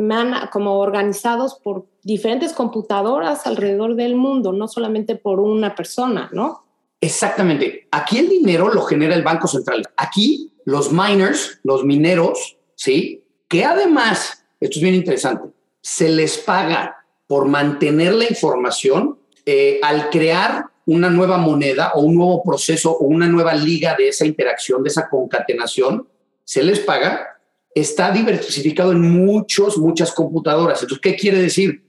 [0.51, 6.66] como organizados por diferentes computadoras alrededor del mundo, no solamente por una persona, ¿no?
[7.07, 7.87] Exactamente.
[7.93, 9.85] Aquí el dinero lo genera el Banco Central.
[9.97, 13.25] Aquí los miners, los mineros, ¿sí?
[13.49, 15.49] Que además, esto es bien interesante,
[15.81, 16.97] se les paga
[17.29, 23.05] por mantener la información eh, al crear una nueva moneda o un nuevo proceso o
[23.05, 26.09] una nueva liga de esa interacción, de esa concatenación,
[26.43, 27.39] se les paga,
[27.73, 30.83] está diversificado en muchos, muchas computadoras.
[30.83, 31.87] Entonces, ¿qué quiere decir?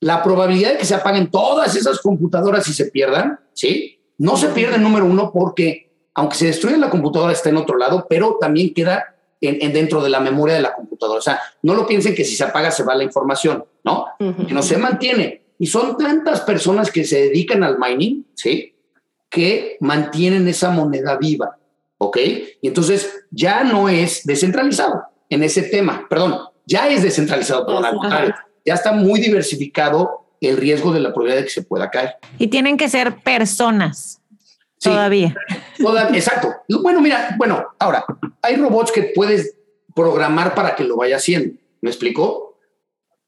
[0.00, 3.99] la probabilidad de que se apaguen todas esas computadoras y se pierdan, ¿sí?
[4.20, 8.06] No se pierde número uno porque aunque se destruye la computadora está en otro lado,
[8.08, 11.18] pero también queda en, dentro de la memoria de la computadora.
[11.18, 14.06] O sea, no lo piensen que si se apaga se va la información, ¿no?
[14.18, 15.42] Que no se mantiene.
[15.58, 18.74] Y son tantas personas que se dedican al mining, ¿sí?
[19.30, 21.56] Que mantienen esa moneda viva,
[21.98, 22.18] ¿ok?
[22.60, 27.96] Y entonces ya no es descentralizado en ese tema, perdón, ya es descentralizado, perdón, al
[27.96, 32.14] contrario ya está muy diversificado el riesgo de la probabilidad de que se pueda caer.
[32.38, 34.20] Y tienen que ser personas
[34.82, 35.34] todavía.
[36.14, 36.54] exacto.
[36.82, 38.04] Bueno, mira, bueno, ahora,
[38.42, 39.56] hay robots que puedes
[39.94, 41.54] programar para que lo vaya haciendo.
[41.80, 42.58] ¿Me explicó?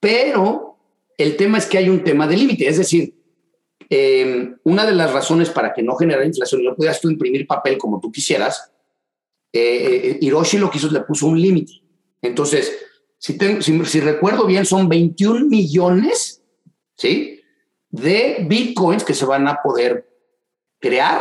[0.01, 0.79] Pero
[1.18, 2.68] el tema es que hay un tema de límite.
[2.68, 3.14] Es decir,
[3.88, 7.46] em, una de las razones para que no generara inflación y no pudieras tú imprimir
[7.46, 8.72] papel como tú quisieras,
[9.53, 9.61] eh,
[10.05, 11.72] eh, Hiroshi lo que hizo es le puso un límite.
[12.22, 12.72] Entonces,
[13.18, 16.41] si, recuerdo bien, son 21 millones,
[16.96, 17.40] ¿sí?
[17.90, 20.09] De bitcoins que se van a poder
[20.78, 21.20] crear,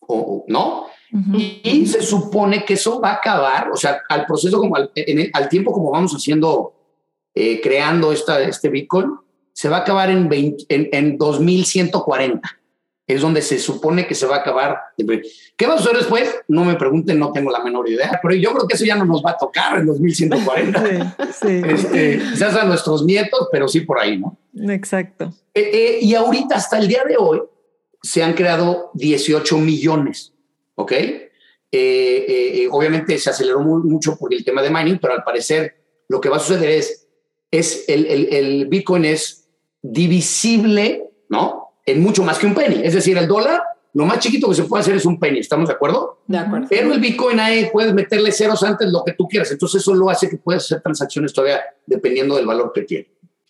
[0.00, 0.86] o, ¿no?
[1.32, 4.90] y, se supone que eso va a acabar, o sea, al proceso, como al,
[5.48, 6.74] tiempo como vamos haciendo,
[7.34, 9.16] eh, creando esta, este bitcoin,
[9.52, 12.58] se va a acabar en, en, en 2140
[13.06, 14.78] es donde se supone que se va a acabar.
[15.56, 16.28] ¿Qué va a suceder después?
[16.48, 19.04] No me pregunten, no tengo la menor idea, pero yo creo que eso ya no
[19.04, 21.16] nos va a tocar en 2140.
[21.32, 21.62] Sí, sí.
[21.64, 24.36] Este, quizás a nuestros nietos, pero sí por ahí, ¿no?
[24.72, 25.32] Exacto.
[25.54, 27.42] Eh, eh, y ahorita, hasta el día de hoy,
[28.02, 30.32] se han creado 18 millones,
[30.74, 30.92] ¿ok?
[31.72, 35.76] Eh, obviamente se aceleró mucho por el tema de mining, pero al parecer
[36.08, 37.06] lo que va a suceder es,
[37.50, 39.48] es el, el, el Bitcoin es
[39.82, 41.65] divisible, ¿no?
[41.86, 42.82] En mucho más que un penny.
[42.84, 43.62] Es decir, el dólar,
[43.94, 45.38] lo más chiquito que se puede hacer es un penny.
[45.38, 46.18] ¿Estamos de acuerdo?
[46.26, 46.66] De acuerdo.
[46.68, 49.50] Pero el Bitcoin ahí puedes meterle ceros antes lo que tú quieras.
[49.52, 53.08] Entonces eso lo hace que puedas hacer transacciones todavía dependiendo del valor que tiene.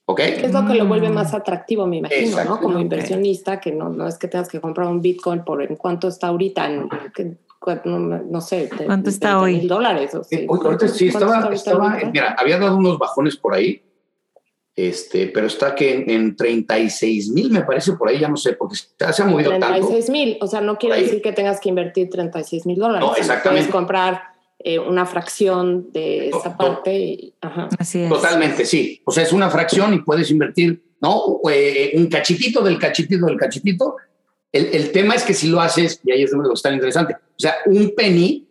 [0.08, 0.20] ¿Ok?
[0.20, 2.60] Es lo que lo vuelve más atractivo, me imagino, ¿no?
[2.60, 6.06] Como inversionista, que no, no es que tengas que comprar un Bitcoin por en cuánto
[6.06, 6.88] está ahorita, en,
[7.84, 8.70] no, sé.
[8.86, 9.56] ¿Cuánto está hoy?
[9.56, 10.14] Mil dólares.
[10.14, 13.82] O sí, ahorita sí, estaba, estaba mira, había dado unos bajones por ahí,
[14.76, 18.76] este, pero está que en, 36 mil, me parece, por ahí ya no sé, porque
[18.76, 22.66] se ha movido 36 mil, o sea, no quiere decir que tengas que invertir 36
[22.66, 23.08] mil dólares.
[23.08, 23.48] No, exactamente.
[23.48, 24.22] Puedes comprar
[24.58, 27.32] eh, una fracción de esa parte.
[27.78, 28.08] Así es.
[28.10, 29.00] Totalmente, sí.
[29.06, 31.40] O sea, es una fracción y puedes invertir, ¿no?
[31.50, 33.96] Eh, un cachitito del cachitito del cachitito.
[34.52, 37.14] El, el, tema es que si lo haces, y ahí es donde lo está interesante,
[37.14, 38.46] o sea, un penny,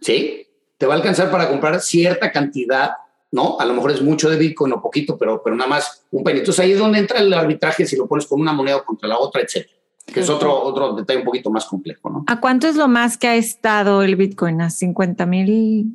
[0.00, 0.46] ¿sí?
[0.78, 2.92] Te va a alcanzar para comprar cierta cantidad
[3.32, 3.58] ¿no?
[3.60, 6.40] A lo mejor es mucho de Bitcoin o poquito, pero, pero nada más un penny.
[6.40, 9.08] Entonces ahí es donde entra el arbitraje si lo pones con una moneda o contra
[9.08, 9.74] la otra, etcétera.
[10.06, 12.24] Que es otro, otro detalle un poquito más complejo, ¿no?
[12.26, 14.60] ¿A cuánto es lo más que ha estado el Bitcoin?
[14.60, 15.86] ¿A 50 mil?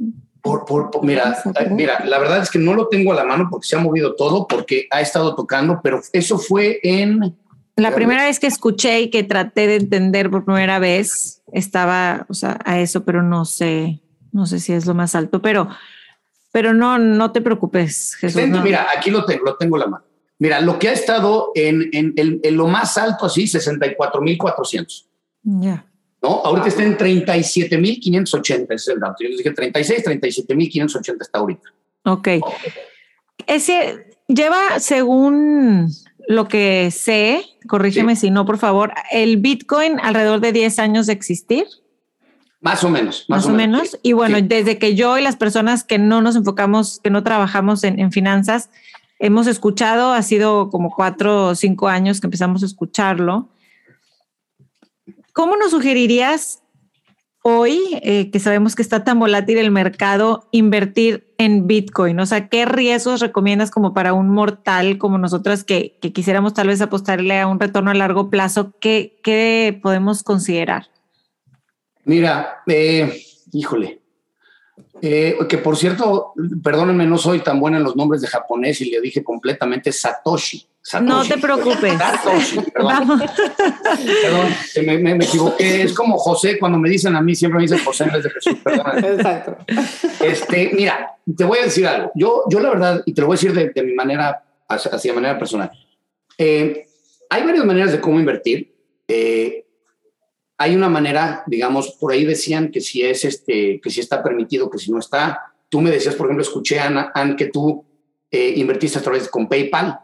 [0.41, 1.36] Por, por, mira,
[1.71, 4.15] mira, la verdad es que no lo tengo a la mano porque se ha movido
[4.15, 7.36] todo, porque ha estado tocando, pero eso fue en...
[7.76, 12.34] La primera vez que escuché y que traté de entender por primera vez, estaba, o
[12.34, 15.67] sea, a eso, pero no sé, no sé si es lo más alto, pero
[16.56, 18.41] pero no, no te preocupes, Jesús.
[18.63, 20.06] Mira, aquí lo tengo, lo tengo la mano.
[20.39, 25.06] Mira, lo que ha estado en, en, en, lo más alto así, 64,400.
[25.44, 25.86] Ya.
[26.24, 26.30] ¿No?
[26.46, 29.15] Ahorita está en 37,580, ese es el dato.
[29.20, 31.74] Yo les dije 36, 37,580 está ahorita.
[32.06, 32.28] Ok.
[33.48, 35.89] Ese lleva, según
[36.26, 41.12] lo que sé, corrígeme si no, por favor, el Bitcoin alrededor de 10 años de
[41.12, 41.65] existir.
[42.65, 43.25] Más o menos.
[43.28, 43.95] Más, o, menos.
[44.01, 47.84] Y bueno, desde que yo y las personas que no nos enfocamos, que no trabajamos
[47.84, 48.71] en, finanzas,
[49.19, 53.49] hemos escuchado, ha sido como cuatro o cinco años que empezamos a escucharlo.
[55.32, 56.63] ¿Cómo nos sugerirías
[57.43, 62.19] hoy, eh, que sabemos que está tan volátil el mercado, invertir en Bitcoin?
[62.19, 66.82] O sea, ¿qué riesgos recomiendas como para un mortal como nosotras que, quisiéramos tal vez
[66.82, 68.73] apostarle a un retorno a largo plazo?
[68.80, 70.94] ¿Qué, qué podemos considerar?
[72.06, 74.02] Mira, eh, híjole,
[75.02, 78.91] eh, que por cierto, perdónenme, no soy tan buena en los nombres de japonés y
[78.91, 80.65] le dije completamente Satoshi.
[81.02, 81.98] No te preocupes.
[81.98, 83.20] Satoshi, perdón.
[84.22, 84.48] perdón
[84.86, 85.84] me, me, equivoqué.
[85.84, 88.30] Es como José, cuando me dicen a mí, siempre me dicen José en vez de
[88.30, 88.58] Jesús.
[88.63, 89.04] Perdón.
[89.04, 89.58] Exacto.
[90.24, 92.12] Este, mira, te voy a decir algo.
[92.15, 95.13] Yo, yo la verdad, y te lo voy a decir de, mi manera, así de
[95.13, 95.72] manera personal.
[96.38, 96.88] Eh,
[97.30, 98.76] hay varias maneras de cómo invertir.
[99.08, 99.64] Eh,
[100.58, 104.70] hay una manera, digamos, por ahí decían que si es este, que si está permitido,
[104.70, 105.54] que si no está.
[105.70, 107.84] Tú me decías, por ejemplo, escuché a Ana, que tú
[108.32, 110.00] eh, invertiste a través con PayPal.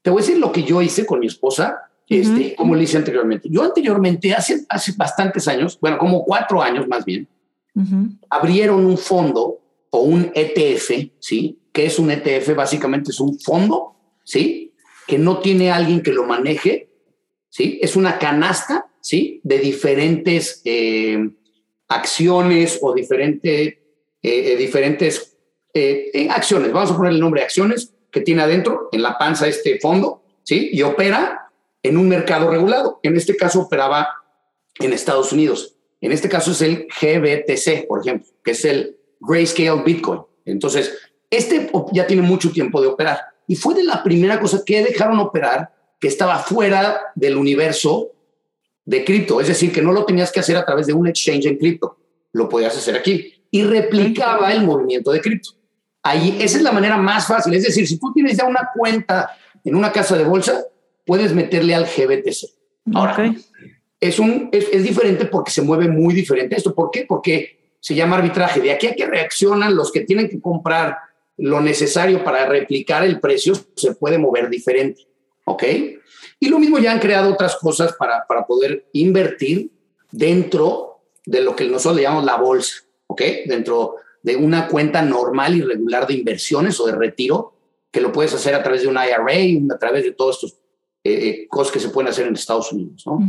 [0.00, 2.96] Te voy a decir lo que yo hice con mi esposa, este, como le hice
[2.96, 3.48] anteriormente.
[3.50, 7.28] Yo anteriormente, hace, hace bastantes años, bueno, como cuatro años más bien,
[8.30, 11.58] abrieron un fondo o un ETF, ¿sí?
[11.72, 12.54] que es un ETF?
[12.54, 14.64] Básicamente es un fondo, ¿sí?
[15.06, 16.88] que no tiene alguien que lo maneje,
[17.48, 17.78] ¿sí?
[17.82, 19.40] Es una canasta, ¿sí?
[19.44, 21.28] De diferentes eh,
[21.88, 23.78] acciones o diferente, eh,
[24.22, 25.36] eh, diferentes
[26.30, 26.72] acciones.
[26.72, 30.22] Vamos a poner el nombre de acciones que tiene adentro, en la panza este fondo,
[30.44, 30.70] ¿sí?
[30.72, 31.50] Y opera
[31.82, 33.00] en un mercado regulado.
[33.02, 34.08] En este caso operaba
[34.78, 35.76] en Estados Unidos.
[36.00, 40.20] En este caso es el GBTC, por ejemplo, que es el Grayscale Bitcoin.
[40.44, 40.92] Entonces,
[41.28, 45.18] este ya tiene mucho tiempo de operar y fue de la primera cosa que dejaron
[45.18, 48.12] operar que estaba fuera del universo
[48.84, 49.40] de cripto.
[49.40, 51.96] Es decir, que no lo tenías que hacer a través de un exchange en cripto,
[52.32, 55.50] lo podías hacer aquí y replicaba el movimiento de cripto.
[56.02, 57.54] Ahí, esa es la manera más fácil.
[57.54, 59.30] Es decir, si tú tienes ya una cuenta
[59.64, 60.64] en una casa de bolsa,
[61.06, 62.50] puedes meterle al GBTC.
[62.94, 63.34] Ahora,
[64.00, 66.74] es, un, es, es diferente porque se mueve muy diferente esto.
[66.74, 67.06] ¿Por qué?
[67.08, 68.60] Porque se llama arbitraje.
[68.60, 70.98] De aquí a que reaccionan los que tienen que comprar
[71.36, 75.06] lo necesario para replicar el precio, se puede mover diferente.
[75.44, 75.64] ¿Ok?
[76.40, 79.70] Y lo mismo ya han creado otras cosas para, para poder invertir
[80.10, 82.82] dentro de lo que nosotros le llamamos la bolsa.
[83.06, 83.22] ¿Ok?
[83.46, 87.52] Dentro de una cuenta normal y regular de inversiones o de retiro,
[87.90, 90.52] que lo puedes hacer a través de un IRA, a través de todos estos
[91.04, 93.04] eh, eh, cosas que se pueden hacer en Estados Unidos.
[93.06, 93.20] ¿no?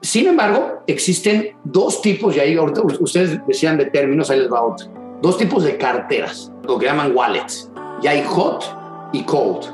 [0.00, 4.62] Sin embargo, existen dos tipos, y ahí ahorita ustedes decían de términos, ahí les va
[4.62, 4.86] otro.
[5.20, 7.70] Dos tipos de carteras, lo que llaman wallets.
[8.02, 8.64] Y hay hot
[9.12, 9.64] y cold.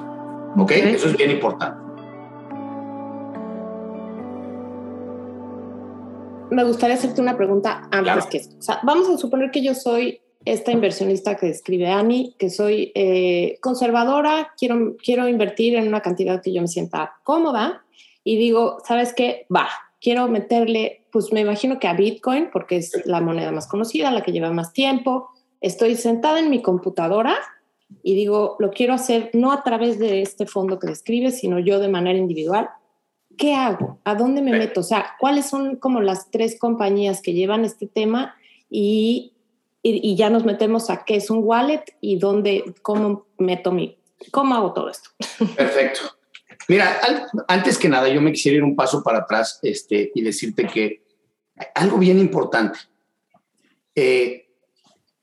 [0.56, 0.62] ¿Ok?
[0.62, 0.70] Ok.
[0.72, 1.78] Eso es bien importante.
[6.50, 8.26] Me gustaría hacerte una pregunta antes Claro.
[8.28, 8.56] que esto.
[8.58, 12.92] O sea, vamos a suponer que yo soy esta inversionista que describe Ani, que soy
[12.94, 17.84] eh, conservadora, quiero, quiero invertir en una cantidad que yo me sienta cómoda
[18.24, 19.46] y digo, ¿sabes qué?
[19.54, 19.68] Va,
[20.00, 24.22] quiero meterle, pues me imagino que a Bitcoin, porque es la moneda más conocida, la
[24.22, 25.28] que lleva más tiempo.
[25.60, 27.36] Estoy sentada en mi computadora
[28.02, 31.78] y digo, lo quiero hacer no a través de este fondo que describe, sino yo
[31.78, 32.70] de manera individual.
[33.36, 34.00] ¿Qué hago?
[34.04, 34.80] ¿A dónde me meto?
[34.80, 38.34] O sea, ¿cuáles son como las tres compañías que llevan este tema?
[38.68, 39.32] Y,
[39.82, 43.98] y, y ya nos metemos a qué es un wallet y dónde, cómo meto mi,
[44.30, 45.10] cómo hago todo esto.
[45.56, 46.00] Perfecto.
[46.68, 50.22] Mira, al- antes que nada, yo me quisiera ir un paso para atrás este, y
[50.22, 51.02] decirte que
[51.74, 52.78] algo bien importante.
[53.94, 54.46] Eh,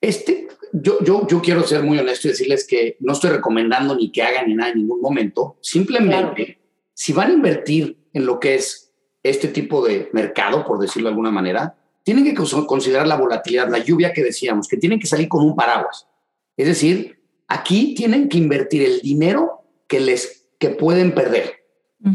[0.02, 4.12] este, yo, yo, yo quiero ser muy honesto y decirles que no estoy recomendando ni
[4.12, 5.58] que hagan ni nada en ningún momento.
[5.62, 6.60] Simplemente,
[6.94, 8.92] si van a invertir en lo que es
[9.24, 13.70] este tipo de mercado, por decirlo de alguna manera, tienen que cons- considerar la volatilidad,
[13.70, 16.08] la lluvia que decíamos, que tienen que salir con un paraguas.
[16.56, 21.54] Es decir, aquí tienen que invertir el dinero que les que pueden perder.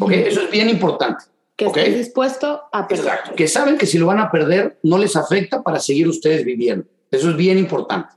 [0.01, 0.11] ¿ok?
[0.13, 1.25] Eso es bien importante.
[1.55, 1.77] Que Ok.
[1.77, 3.07] estés dispuesto a perder.
[3.07, 3.35] Exacto.
[3.37, 6.87] Que saben que si lo van a perder, no les afecta para seguir ustedes viviendo.
[7.11, 8.15] Eso es bien importante.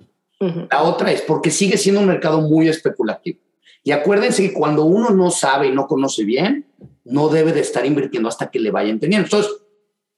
[0.70, 3.40] La otra es porque sigue siendo un mercado muy especulativo.
[3.84, 6.66] Y acuérdense que cuando uno no sabe y no conoce bien,
[7.04, 9.26] no debe de estar invirtiendo hasta que le vaya entendiendo.
[9.28, 9.52] Entonces,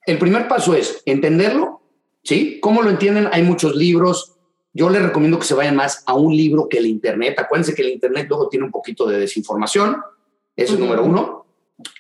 [0.06, 1.82] el primer paso es entenderlo,
[2.24, 2.60] ¿sí?
[2.62, 3.28] ¿Cómo lo entienden?
[3.32, 4.36] Hay muchos libros.
[4.72, 7.38] Yo les recomiendo que se vayan más a un libro que el Internet.
[7.40, 9.98] Acuérdense que el Internet luego tiene un poquito de desinformación.
[10.56, 11.46] Eso es número uno.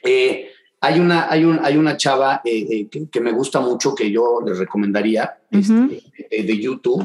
[0.03, 3.93] Eh, hay, una, hay, un, hay una chava eh, eh, que, que me gusta mucho
[3.93, 7.03] que yo les recomendaría este, eh, de YouTube,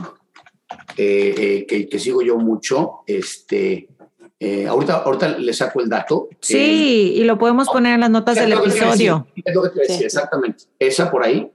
[0.97, 3.01] eh, eh, que, que sigo yo mucho.
[3.07, 3.89] Este,
[4.41, 6.29] eh, ahorita, ahorita le saco el dato.
[6.33, 9.27] Eh, Sí, y lo podemos poner en las notas del decir, episodio.
[9.45, 10.05] es lo que te iba a decir, Sí.
[10.05, 10.65] exactamente.
[10.79, 11.51] Esa por ahí.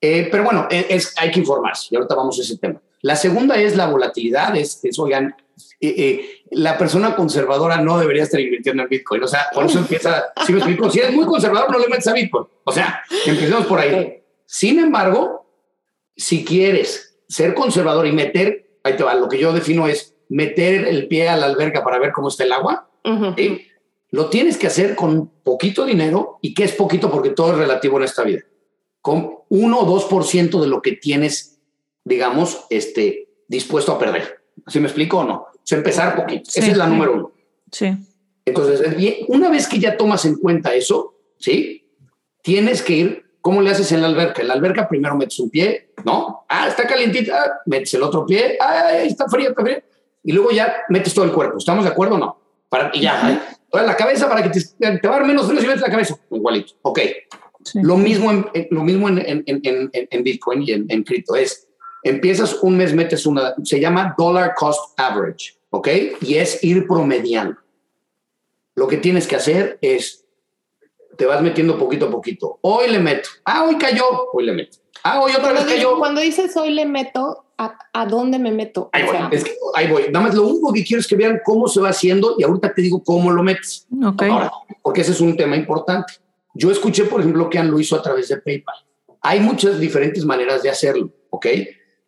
[0.00, 2.80] Eh, pero bueno, es, es- hay que informarse y ahorita vamos a ese tema.
[3.02, 4.56] La segunda es la volatilidad.
[4.56, 5.34] Es, es, oigan,
[5.80, 6.20] eh, eh,
[6.52, 9.22] la persona conservadora no debería estar invirtiendo en Bitcoin.
[9.22, 12.06] O sea, por eso empieza, si me explico, si eres muy conservador, no le metes
[12.08, 12.46] a Bitcoin.
[12.64, 14.20] O sea, empecemos por ahí.
[14.46, 15.46] Sin embargo,
[16.16, 20.86] si quieres ser conservador y meter, ahí te va, lo que yo defino es meter
[20.86, 22.90] el pie a la alberca para ver cómo está el agua.
[23.36, 23.68] ¿sí?
[24.10, 27.98] lo tienes que hacer con poquito dinero y que es poquito porque todo es relativo
[27.98, 28.42] en esta vida.
[29.00, 31.60] Con 1 o 2% de lo que tienes,
[32.04, 34.40] digamos, este, dispuesto a perder.
[34.66, 35.34] ¿Sí me explico o no?
[35.34, 36.50] O sea, empezar poquito.
[36.50, 36.60] Sí.
[36.60, 37.32] Esa es la número uno.
[37.70, 37.94] Sí.
[38.44, 38.80] Entonces,
[39.28, 41.86] una vez que ya tomas en cuenta eso, ¿sí?
[42.42, 44.42] Tienes que ir, ¿cómo le haces en la alberca?
[44.42, 46.44] En la alberca primero metes un pie, ¿no?
[46.48, 49.82] Ah, está calientita, ah, metes el otro pie, ah, está frío, está frío.
[50.24, 51.58] Y luego ya metes todo el cuerpo.
[51.58, 52.38] ¿Estamos de acuerdo o no?
[52.68, 53.38] Para, y ya, ¿eh?
[53.72, 54.60] Ahora la cabeza para que te,
[54.98, 56.16] te va a dar menos frío si metes la cabeza.
[56.30, 56.74] Igualito.
[56.82, 57.00] Ok.
[57.64, 57.80] sí.
[57.82, 61.66] Lo mismo en, en- lo mismo en Bitcoin y en, en cripto es,
[62.02, 65.88] empiezas un mes, metes una, se llama dollar cost average, ¿ok?
[66.22, 67.56] Y es ir promediando.
[68.74, 70.24] Lo que tienes que hacer es,
[71.18, 72.58] te vas metiendo poquito a poquito.
[72.62, 73.28] Hoy le meto.
[73.44, 74.04] Ah, hoy cayó.
[74.32, 74.78] Hoy le meto.
[75.02, 75.98] Ah, hoy otra vez Cuando, cayó.
[75.98, 78.88] cuando dices hoy le meto, a, a dónde me meto.
[78.92, 80.04] Ahí O voy, sea, es que- ahí voy.
[80.12, 82.72] Nada más lo único que quiero es que vean cómo se va haciendo y ahorita
[82.72, 83.86] te digo cómo lo metes.
[84.04, 84.22] Ok.
[84.22, 84.50] Ahora,
[84.82, 86.14] porque ese es un tema importante.
[86.54, 88.76] Yo escuché, por ejemplo, que Ann lo hizo a través de PayPal.
[89.20, 91.46] Hay muchas diferentes maneras de hacerlo, ¿ok?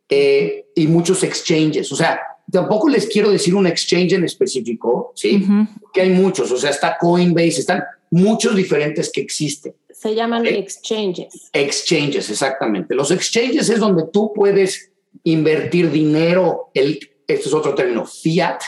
[0.08, 1.90] Eh, y muchos exchanges.
[1.92, 5.44] O sea, tampoco les quiero decir un exchange en específico, ¿sí?
[5.92, 6.50] Que hay muchos.
[6.52, 9.74] O sea, está Coinbase, están muchos diferentes que existen.
[9.92, 11.50] se llaman Eh, exchanges.
[11.52, 12.94] Exchanges, exactamente.
[12.94, 14.92] Los exchanges es donde tú puedes
[15.24, 16.70] invertir dinero.
[16.74, 18.60] El, este es otro término, fiat.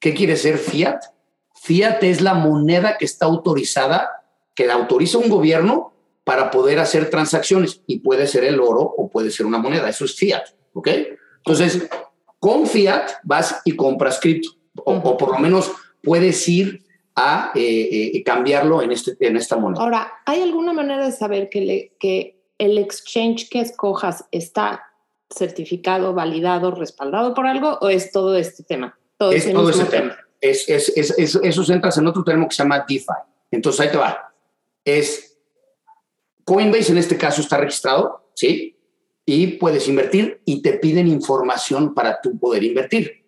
[0.00, 1.00] ¿Qué quiere ser fiat?
[1.54, 4.08] Fiat es la moneda que está autorizada,
[4.54, 5.92] que la autoriza un gobierno
[6.24, 9.88] para poder hacer transacciones y puede ser el oro o puede ser una moneda.
[9.88, 10.88] Eso es fiat, ¿ok?
[11.38, 11.86] Entonces,
[12.38, 15.70] con fiat vas y compras cripto o, o por lo menos
[16.02, 16.83] puedes ir
[17.16, 19.80] a eh, eh, cambiarlo en, este, en esta moneda.
[19.82, 24.82] Ahora, ¿hay alguna manera de saber que, le- que el exchange que escojas está
[25.30, 28.98] certificado, validado, respaldado por algo o es todo este tema?
[29.16, 30.16] Todo es todo ese tema.
[30.40, 33.06] Es, es, es, es- eso entras en otro término que se llama DeFi.
[33.50, 34.32] Entonces ahí te va.
[34.84, 35.38] Es
[36.44, 38.76] Coinbase en este caso está registrado, ¿sí?
[39.24, 43.24] Y puedes invertir y te piden información para tú poder invertir.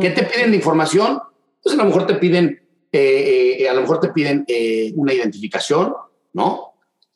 [0.00, 1.20] ¿Qué te piden de información?
[1.62, 2.61] Pues a lo mejor te piden,
[2.92, 5.94] eh, eh, a lo mejor te piden eh, una identificación,
[6.34, 6.72] ¿no?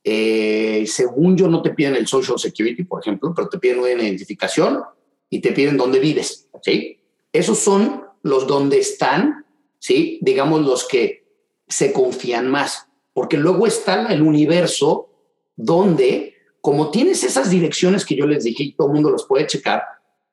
[0.09, 3.91] Eh, según yo no te piden el Social Security, por ejemplo, pero te piden una
[3.91, 4.81] identificación
[5.29, 7.01] y te piden dónde vives, ¿sí?
[7.33, 9.45] Esos son los donde están,
[9.81, 10.21] ¿sí?
[10.23, 11.27] Digamos los que
[11.67, 15.11] se confían más, porque luego está el universo
[15.57, 19.49] donde, como tienes esas direcciones que yo les dije y todo el mundo los puede
[19.49, 19.83] checar,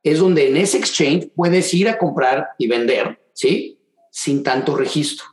[0.04, 3.80] es donde en ese exchange puedes ir a comprar y vender, ¿sí?
[4.12, 5.26] Sin tanto registro,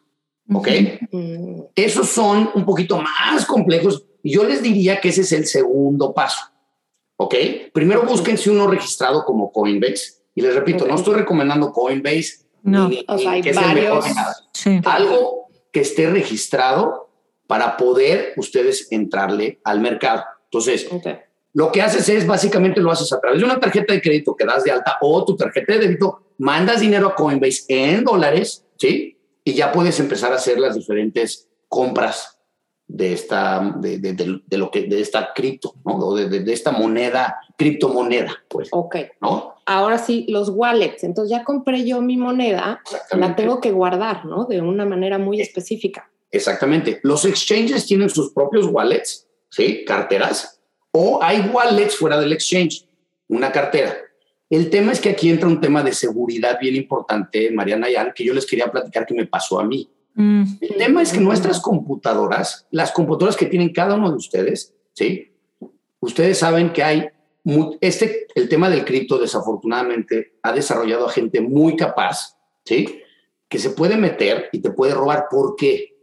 [0.52, 0.68] ¿ok?
[1.12, 6.12] Mm, Esos son un poquito más complejos yo les diría que ese es el segundo
[6.12, 6.40] paso,
[7.16, 7.34] ¿ok?
[7.72, 10.98] Primero búsquense uno registrado como Coinbase y les repito, no Ok.
[11.00, 12.88] estoy recomendando Coinbase No.
[12.90, 14.06] ni, O sea, ni hay que es el mejor varios.
[14.08, 14.80] ni nada Sí.
[14.84, 17.08] algo que esté registrado
[17.46, 20.22] para poder ustedes entrarle al mercado.
[20.44, 21.06] Entonces, ok.
[21.54, 24.44] lo que haces es básicamente lo haces a través de una tarjeta de crédito que
[24.44, 29.16] das de alta o tu tarjeta de débito, mandas dinero a Coinbase en dólares, ¿sí?
[29.50, 32.38] Y ya puedes empezar a hacer las diferentes compras
[32.86, 35.94] de esta, de, de- de- de lo que, de esta cripto, ¿no?
[35.96, 38.96] O de, esta moneda, criptomoneda, pues, Ok.
[39.20, 39.54] ¿no?
[39.66, 41.04] Ahora sí, los wallets.
[41.04, 42.80] Entonces ya compré yo mi moneda,
[43.12, 44.44] la tengo que guardar, ¿no?
[44.44, 46.10] De una manera muy específica.
[46.32, 47.00] Exactamente.
[47.02, 49.84] Los exchanges tienen sus propios wallets, ¿sí?
[49.84, 50.60] Carteras.
[50.92, 52.86] O hay wallets fuera del exchange,
[53.28, 53.96] una cartera.
[54.50, 58.24] El tema es que aquí entra un tema de seguridad bien importante, Mariana Yan, que
[58.24, 59.88] yo les quería platicar que me pasó a mí.
[60.14, 64.74] Mm, El tema es que nuestras computadoras, las computadoras que tienen cada uno de ustedes,
[64.92, 65.30] ¿sí?
[66.00, 67.06] Ustedes saben que hay,
[67.80, 73.02] este, el tema del cripto desafortunadamente ha desarrollado a gente muy capaz, ¿sí?
[73.48, 75.26] Que se puede meter y te puede robar.
[75.30, 75.96] ¿Por qué?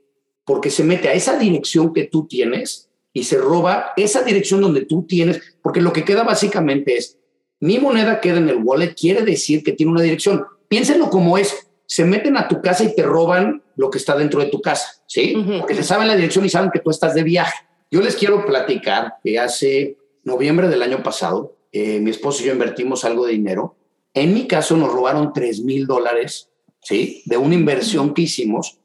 [0.45, 4.85] Porque se mete a esa dirección que tú tienes y se roba esa dirección donde
[4.85, 7.16] tú tienes, porque lo que queda básicamente es,
[7.59, 10.45] mi moneda queda en el wallet, quiere decir que tiene una dirección.
[10.67, 14.39] Piénsenlo como es, se meten a tu casa y te roban lo que está dentro
[14.39, 15.35] de tu casa, ¿sí?
[15.35, 15.59] Ujú.
[15.59, 17.65] Porque se saben la dirección y saben que tú estás de viaje.
[17.89, 22.53] Yo les quiero platicar que hace noviembre del año pasado, eh, mi esposo y yo
[22.53, 23.75] invertimos algo de dinero.
[24.13, 26.49] En mi caso nos robaron 3 mil dólares,
[26.81, 27.23] ¿sí?
[27.25, 28.79] De una inversión que hicimos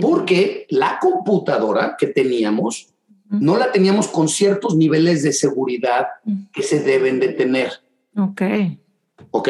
[0.00, 2.88] porque la computadora que teníamos
[3.30, 6.06] no la teníamos con ciertos niveles de seguridad
[6.52, 7.72] que se deben de tener,
[8.16, 8.42] ok.
[9.30, 9.48] ¿ok?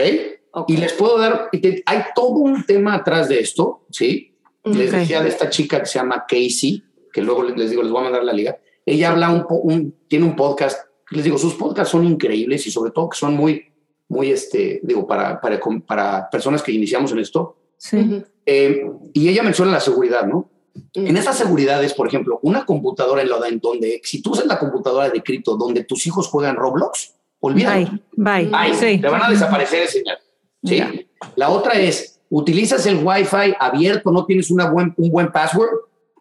[0.52, 0.70] Ok.
[0.70, 4.36] Y les puedo dar, hay todo un tema atrás de esto, ¿sí?
[4.64, 4.98] Les Ok.
[5.00, 8.00] decía de esta chica que se llama Casey, que luego les les digo, les voy
[8.00, 8.56] a mandar la liga.
[8.86, 12.70] Ella habla un, po- un tiene un podcast, les digo, sus podcasts son increíbles y
[12.70, 13.64] sobre todo que son muy,
[14.08, 17.56] muy, este, digo, para, para, para personas que iniciamos en esto.
[17.76, 18.22] Sí.
[18.46, 20.50] Eh, y ella menciona la seguridad, ¿no?
[20.74, 21.06] Ujú.
[21.06, 24.58] En esas seguridades, por ejemplo, una computadora en, la, en donde, si tú usas la
[24.58, 27.14] computadora de cripto donde tus hijos juegan Roblox,
[27.46, 27.90] olvídalo.
[28.12, 28.74] Bye, bye.
[28.74, 28.98] Sí.
[28.98, 30.18] te van a desaparecer ese señal.
[30.62, 30.76] ¿sí?
[30.76, 30.92] Ya.
[31.36, 35.70] La otra es, utilizas el Wi-Fi abierto, no tienes una buen, un buen password,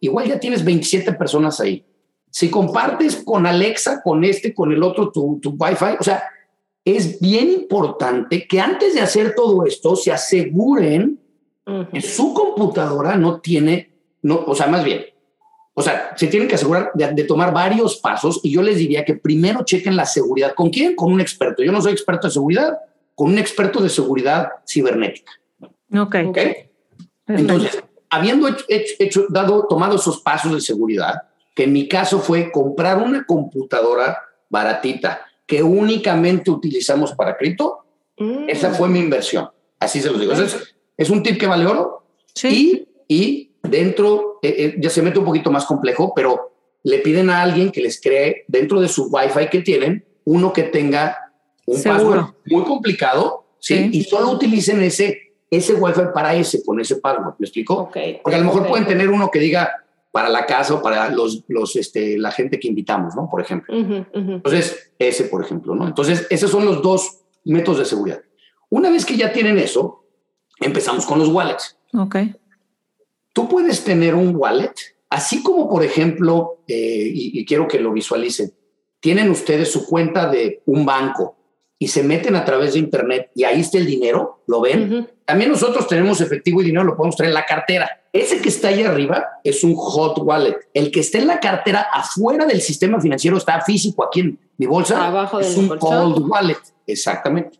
[0.01, 1.85] igual ya tienes 27 personas ahí.
[2.29, 6.23] Si compartes con Alexa, con este, con el otro, tu, tu Wi-Fi, o sea,
[6.83, 11.19] es bien importante que antes de hacer todo esto se aseguren
[11.65, 11.89] Ujú.
[11.91, 15.05] que su computadora no tiene, no, o sea, más bien,
[15.73, 19.03] o sea, se tienen que asegurar de, de tomar varios pasos y yo les diría
[19.03, 20.53] que primero chequen la seguridad.
[20.53, 20.95] ¿Con quién?
[20.95, 21.63] Con un experto.
[21.63, 22.77] Yo no soy experto de seguridad,
[23.15, 25.31] con un experto de seguridad cibernética.
[25.97, 26.15] Ok.
[26.27, 26.37] ¿ok?
[27.27, 31.13] Entonces, habiendo hecho, hecho- hecho- dado, tomado esos pasos de seguridad,
[31.55, 34.17] que en mi caso fue comprar una computadora
[34.49, 37.79] baratita que únicamente utilizamos para cripto,
[38.15, 38.47] Mm.
[38.47, 39.49] Esa fue mi inversión.
[39.79, 40.33] Así se los digo.
[40.33, 42.05] Entonces, es un tip que vale oro.
[42.35, 42.85] Sí.
[43.07, 46.51] Y, y dentro, eh, eh, ya se mete un poquito más complejo, pero
[46.83, 50.63] le piden a alguien que les cree dentro de su Wi-Fi que tienen, uno que
[50.63, 51.17] tenga
[51.65, 52.03] un Seguro.
[52.03, 53.75] password muy complicado, ¿sí?
[53.77, 53.89] Sí.
[53.93, 57.35] Y solo utilicen ese, ese Wi-Fi para ese, con ese password.
[57.39, 57.73] ¿Me explico?
[57.75, 57.97] Ok.
[58.21, 58.67] Porque a lo mejor Ok.
[58.69, 59.71] pueden tener uno que diga
[60.11, 63.29] para la casa o para los, los, este, la gente que invitamos, ¿no?
[63.31, 63.73] Por ejemplo.
[63.75, 64.31] Ujú, ujú.
[64.33, 65.87] Entonces, ese, por ejemplo, ¿no?
[65.87, 68.21] Entonces, esos son los dos métodos de seguridad.
[68.69, 70.03] Una vez que ya tienen eso,
[70.59, 71.77] empezamos con los wallets.
[71.93, 72.17] Ok.
[73.33, 74.73] Tú puedes tener un wallet,
[75.09, 78.53] así como, por ejemplo, eh, y, y quiero que lo visualicen,
[78.99, 81.35] tienen ustedes su cuenta de un banco
[81.77, 84.93] y se meten a través de Internet y ahí está el dinero, ¿lo ven?
[84.93, 85.07] Ujú.
[85.25, 87.89] También nosotros tenemos efectivo y dinero, lo podemos traer en la cartera.
[88.13, 90.55] Ese que está ahí arriba es un hot wallet.
[90.73, 94.65] El que está en la cartera afuera del sistema financiero está físico aquí en mi
[94.65, 95.05] bolsa.
[95.05, 96.59] Abajo es mi un cold wallet.
[96.87, 97.59] Exactamente.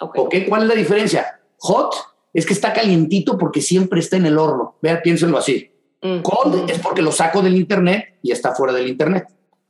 [0.00, 0.18] Ok.
[0.18, 0.34] ¿Ok?
[0.48, 1.40] ¿Cuál es la diferencia?
[1.58, 1.94] Hot
[2.32, 4.76] es que está calientito porque siempre está en el horno.
[4.82, 5.70] Vean, piénsenlo así.
[6.00, 6.20] Mm.
[6.22, 9.26] Cold es porque lo saco del internet y está fuera del internet.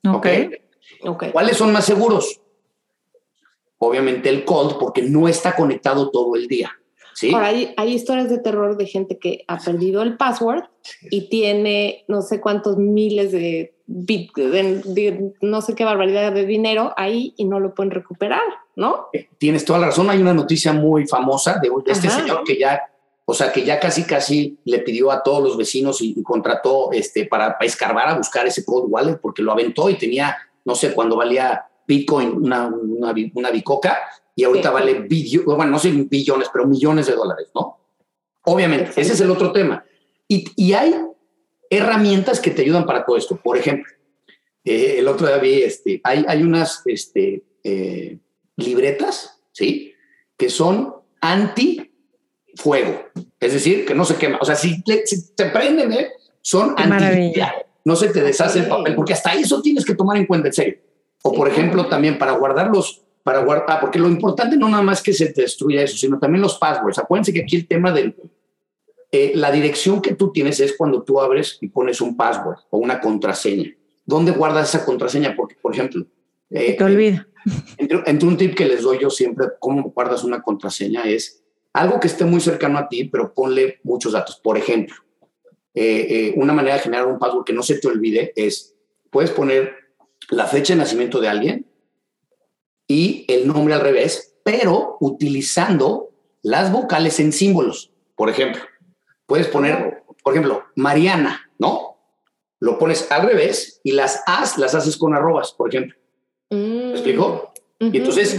[0.09, 0.27] Ok.
[1.05, 1.25] Ok.
[1.33, 2.41] ¿Cuáles son más seguros?
[3.79, 6.71] Obviamente el cold porque no está conectado todo el día.
[7.15, 7.33] ¿Sí?
[7.35, 10.63] Ahora, hay, hay historias de terror de gente que ha perdido el password
[11.11, 13.72] y tiene no sé cuántos miles de-
[15.41, 18.43] no sé qué barbaridad de dinero ahí y no lo pueden recuperar,
[18.77, 19.09] ¿no?
[19.13, 20.09] Eh, Tienes toda la razón.
[20.11, 22.21] Hay una noticia muy famosa de, de este Ajá.
[22.21, 22.83] señor que ya,
[23.25, 26.91] o sea, que ya casi casi le pidió a todos los vecinos y, y contrató
[26.93, 30.75] este, para, para escarbar a buscar ese cold wallet porque lo aventó y tenía, no
[30.75, 33.99] sé, cuando valía Bitcoin una, una, bi- una bicoca
[34.35, 34.75] y ahorita Sí.
[34.75, 37.79] vale billo- bueno, no sé billones, pero millones de dólares, ¿no?
[38.45, 39.85] Obviamente, ese es el otro tema.
[40.27, 40.95] Y, y hay
[41.77, 43.37] herramientas que te ayudan para todo esto.
[43.37, 43.91] Por ejemplo,
[44.65, 48.19] eh, el otro día vi, este, hay, hay unas este, eh,
[48.57, 49.95] libretas, ¿sí?
[50.37, 53.07] Que son anti-fuego.
[53.41, 54.39] Es decir, que no se quema.
[54.41, 56.09] O sea, si, te- si te prenden, ¿eh?
[56.41, 57.33] son Qué anti.
[57.85, 60.55] No se te deshace el papel, porque hasta eso tienes que tomar en cuenta, en
[60.55, 60.79] serio.
[61.23, 64.83] O Sí, por ejemplo, también para guardarlos, para guardar, ah, porque lo importante no nada
[64.83, 66.99] más que se te destruya eso, sino también los passwords.
[66.99, 68.15] Acuérdense que aquí el tema del
[69.13, 72.79] eh, la dirección que tú tienes es cuando tú abres y pones un password o
[72.79, 73.71] una contraseña.
[74.05, 75.37] ¿Dónde guardas esa contraseña?
[75.37, 76.05] Porque, por ejemplo,
[76.51, 77.29] eh, Te olvida.
[77.77, 81.43] entre, entre un tip que les doy yo siempre, cómo guardas una contraseña, es
[81.73, 84.41] algo que esté muy cercano a ti, pero ponle muchos datos.
[84.43, 84.97] Por ejemplo,
[85.75, 88.75] eh, eh, una manera de generar un password que no se te olvide es,
[89.11, 89.73] puedes poner
[90.31, 91.67] la fecha de nacimiento de alguien
[92.87, 96.11] y el nombre al revés, pero utilizando
[96.43, 97.93] las vocales en símbolos.
[98.17, 98.61] Por ejemplo,
[99.33, 101.97] puedes poner, por ejemplo, Mariana, ¿no?
[102.61, 105.97] Lo pones al revés y las as las haces con arrobas, por ejemplo.
[106.51, 107.55] ¿Me explico?
[107.81, 108.39] Y entonces,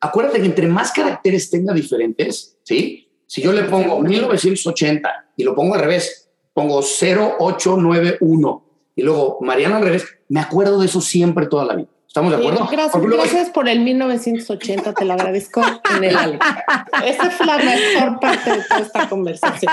[0.00, 3.08] acuérdate que entre más caracteres tenga diferentes, ¿sí?
[3.24, 8.64] Si yo le pongo 1980 y lo pongo al revés, pongo 0891
[8.96, 11.88] y luego Mariana al revés, me acuerdo de eso siempre toda la vida.
[12.12, 12.68] ¿Estamos de acuerdo?
[12.70, 15.62] gracias, luego- gracias por el 1980, te lo agradezco
[15.96, 16.62] en el alma.
[17.06, 19.72] Esa fue la mejor parte de toda esta conversación.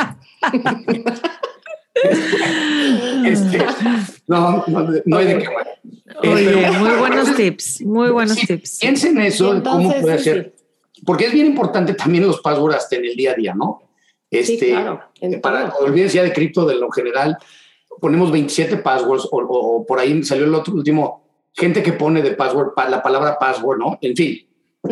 [3.25, 3.57] este,
[4.27, 5.47] no, no, no hay de qué.
[5.49, 5.69] bueno.
[6.23, 8.79] Eh, Oye, pero- muy buenos tips, muy buenos Sí, tips.
[8.79, 10.53] Piensen eso, cómo puede sí, ser.
[11.05, 13.81] Porque es bien importante también los passwords hasta en el día a día, ¿no?
[14.31, 15.01] Sí, Este, claro,
[15.41, 17.37] para, olvídense ya de cripto de lo general,
[17.99, 22.21] ponemos 27 passwords o, o- o por ahí salió el otro último, gente que pone
[22.21, 23.97] de password pa- la palabra password, ¿no?
[24.01, 24.37] En fin,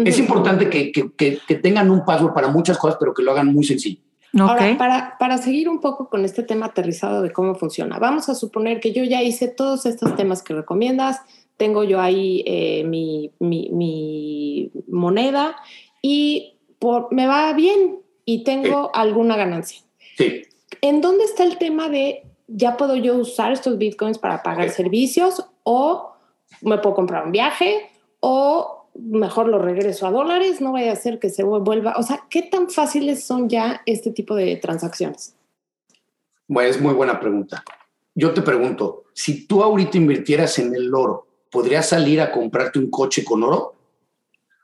[0.05, 0.23] es Ujú.
[0.23, 3.47] importante que, que- que- que tengan un password para muchas cosas, pero que lo hagan
[3.53, 4.01] muy sencillo.
[4.37, 4.77] Ahora, Ok.
[4.77, 8.79] para, para seguir un poco con este tema aterrizado de cómo funciona, vamos a suponer
[8.81, 11.21] que yo ya hice todos estos temas que recomiendas,
[11.55, 15.55] tengo yo ahí eh, mi, mi- mi moneda
[16.01, 19.81] y por, me va bien y tengo alguna ganancia.
[20.17, 20.41] Sí.
[20.81, 24.73] ¿En dónde está el tema de ya puedo yo usar estos bitcoins para pagar Ok.
[24.73, 26.11] servicios o
[26.61, 27.89] me puedo comprar un viaje
[28.19, 30.61] o mejor lo regreso a dólares?
[30.61, 31.93] No vaya a ser que se vuelva.
[31.97, 35.35] O sea, ¿qué tan fáciles son ya este tipo de transacciones?
[36.47, 37.63] Bueno, es muy buena pregunta.
[38.15, 42.89] Yo te pregunto, si tú ahorita invirtieras en el oro, ¿podrías salir a comprarte un
[42.89, 43.75] coche con oro?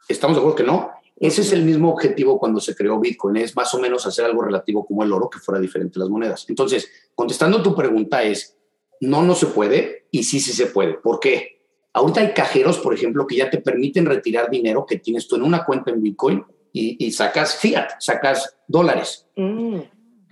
[0.07, 0.91] ¿Estamos de acuerdo que no?
[1.15, 4.41] Ese es el mismo objetivo cuando se creó Bitcoin, es más o menos hacer algo
[4.41, 6.45] relativo como el oro, que fuera diferente a las monedas.
[6.49, 8.57] Entonces, contestando tu pregunta es,
[8.99, 10.95] no, no se puede y sí, sí se puede.
[10.95, 11.52] ¿Por qué?
[11.93, 15.43] Ahorita hay cajeros, por ejemplo, que ya te permiten retirar dinero que tienes tú en
[15.43, 19.27] una cuenta en Bitcoin y, y sacas fiat, sacas dólares.
[19.35, 19.77] Mm,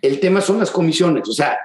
[0.01, 1.29] El tema son las comisiones.
[1.29, 1.57] O sea,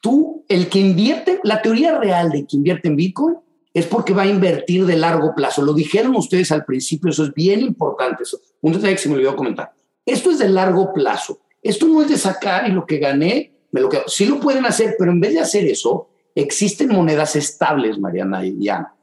[0.00, 3.36] tú, el que invierte, la teoría real de que invierte en Bitcoin
[3.74, 5.62] es porque va a invertir de largo plazo.
[5.62, 8.22] Lo dijeron ustedes al principio, eso es bien importante.
[8.22, 8.40] Eso.
[8.60, 9.72] Un detalle que se me olvidó comentar.
[10.04, 11.40] Esto es de largo plazo.
[11.62, 14.02] Esto no es de sacar y lo que gané, me lo quedo.
[14.08, 18.68] Sí lo pueden hacer, pero en vez de hacer eso, existen monedas estables, Mariana y
[18.68, 18.94] Ana.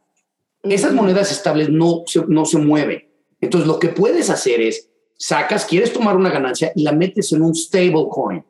[0.64, 3.08] Esas monedas estables no se, no se mueven.
[3.40, 7.42] Entonces, lo que puedes hacer es, sacas, quieres tomar una ganancia y la metes en
[7.42, 8.44] un stablecoin.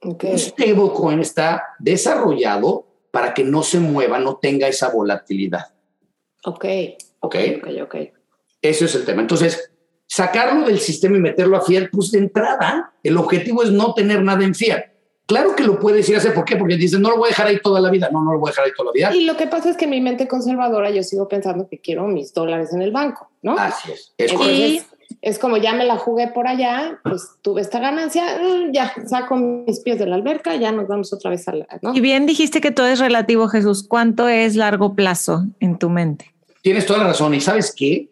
[0.00, 0.32] Okay.
[0.32, 5.66] Un stablecoin está desarrollado para que no se mueva, no tenga esa volatilidad.
[6.44, 6.64] Ok.
[7.20, 7.36] Ok.
[7.58, 7.96] Ok, ok.
[8.62, 9.22] Eso es el tema.
[9.22, 9.70] Entonces,
[10.06, 14.22] sacarlo del sistema y meterlo a fiat, pues de entrada, el objetivo es no tener
[14.22, 14.95] nada en fiat.
[15.26, 16.56] Claro que lo puedes ir a hacer, ¿por qué?
[16.56, 18.08] Porque dices, no lo voy a dejar ahí toda la vida.
[18.12, 19.14] No, no lo voy a dejar ahí toda la vida.
[19.14, 22.32] Y lo que pasa es que mi mente conservadora, yo sigo pensando que quiero mis
[22.32, 23.58] dólares en el banco, ¿no?
[23.58, 24.14] Así es.
[24.18, 24.86] es Entonces,
[25.22, 29.34] es como ya me la jugué por allá, pues tuve esta ganancia, mm, ya saco
[29.36, 31.92] mis pies de la alberca, ya nos vamos otra vez a la, ¿no?
[31.92, 33.84] Y bien dijiste que todo es relativo, Jesús.
[33.86, 36.32] ¿Cuánto es largo plazo en tu mente?
[36.62, 37.34] Tienes toda la razón.
[37.34, 38.08] ¿Y sabes qué?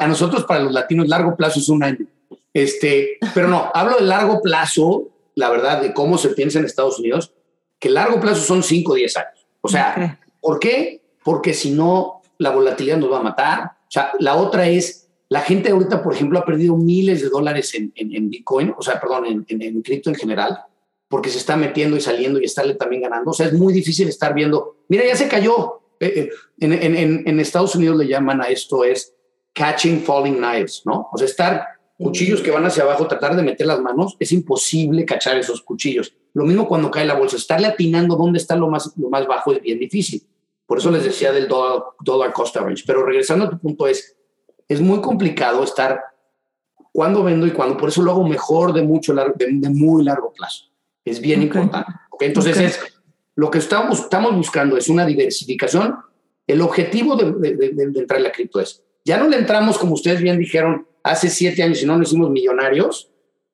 [0.00, 2.06] a nosotros, para los latinos, largo plazo es un año.
[2.52, 6.98] Este, pero no, hablo de largo plazo la verdad, de cómo se piensa en Estados
[6.98, 7.34] Unidos,
[7.78, 9.46] que largo plazo son 5 o 10 años.
[9.60, 10.08] O sea, okay.
[10.40, 11.02] ¿por qué?
[11.24, 13.64] Porque si no, la volatilidad nos va a matar.
[13.64, 17.74] O sea, la otra es, la gente ahorita, por ejemplo, ha perdido miles de dólares
[17.74, 20.58] en, en, en Bitcoin, o sea, perdón, en, en, en, cripto en general,
[21.08, 23.30] porque se está metiendo y saliendo y estarle también ganando.
[23.30, 25.80] O sea, es muy difícil estar viendo, mira, ya se cayó.
[26.00, 26.28] Eh,
[26.60, 29.14] eh, en, Estados Unidos le llaman a esto es
[29.52, 31.08] catching falling knives, ¿no?
[31.12, 31.66] O sea, estar
[31.96, 36.14] cuchillos que van hacia abajo, tratar de meter las manos, es imposible cachar esos cuchillos.
[36.32, 39.52] Lo mismo cuando cae la bolsa, estarle atinando dónde está lo más, lo más bajo
[39.52, 40.26] es bien difícil.
[40.66, 42.84] Por eso les decía del dollar, dollar cost average.
[42.86, 44.16] Pero regresando a tu punto es,
[44.68, 46.00] es muy complicado estar
[46.92, 50.32] cuando vendo y cuando, por eso lo hago mejor de, mucho, de, de muy largo
[50.32, 50.64] plazo.
[51.04, 51.46] Es bien okay.
[51.62, 51.92] importante.
[52.10, 52.28] ¿okay?
[52.28, 52.66] Entonces, okay.
[52.66, 52.80] Es,
[53.36, 55.96] lo que estamos, estamos buscando es una diversificación.
[56.46, 59.94] El objetivo de, de, de entrar en la cripto es, ya no le entramos, como
[59.94, 63.10] ustedes bien dijeron, hace siete años y no nos hicimos millonarios,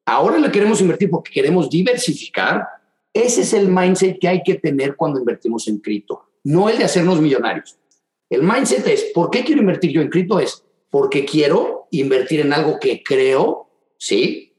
[0.06, 2.64] ahora le queremos invertir porque queremos diversificar.
[3.12, 6.84] Ese es el mindset que hay que tener cuando invertimos en cripto, no el de
[6.84, 7.76] hacernos millonarios.
[8.30, 10.38] El mindset es, ¿por qué quiero invertir yo en cripto?
[10.38, 14.52] Es porque quiero invertir en algo que creo, ¿sí?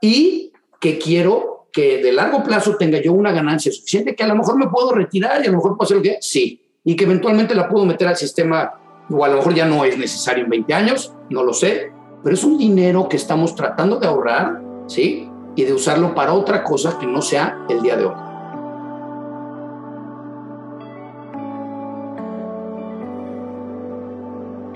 [0.00, 4.36] Y que quiero que de largo plazo tenga yo una ganancia suficiente que a lo
[4.36, 7.04] mejor me puedo retirar y a lo mejor puedo hacer lo que sí, y que
[7.04, 8.72] eventualmente la puedo meter al sistema
[9.08, 12.34] o a lo mejor ya no es necesario en 20 años, no lo sé, pero
[12.34, 15.28] es un dinero que estamos tratando de ahorrar, ¿sí?
[15.56, 18.14] Y de usarlo para otra cosa que no sea el día de hoy.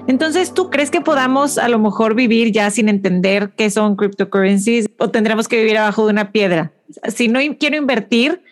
[0.08, 4.88] Entonces, ¿tú crees que podamos a lo mejor vivir ya sin entender qué son cryptocurrencies
[4.98, 6.72] o tendremos que vivir abajo de una piedra?
[7.08, 8.42] Si no quiero invertir,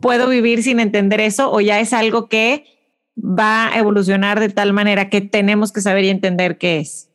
[0.00, 2.64] ¿puedo vivir sin entender eso o ya es algo que
[3.16, 7.07] va a evolucionar de tal manera que tenemos que saber y entender qué es?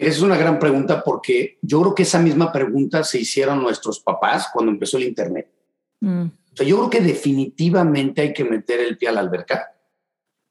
[0.00, 4.48] Es una gran pregunta porque yo creo que esa misma pregunta se hicieron nuestros papás
[4.50, 5.50] cuando empezó el Internet.
[6.00, 6.22] Mm.
[6.22, 9.76] O sea, yo creo que definitivamente hay que meter el pie a la alberca,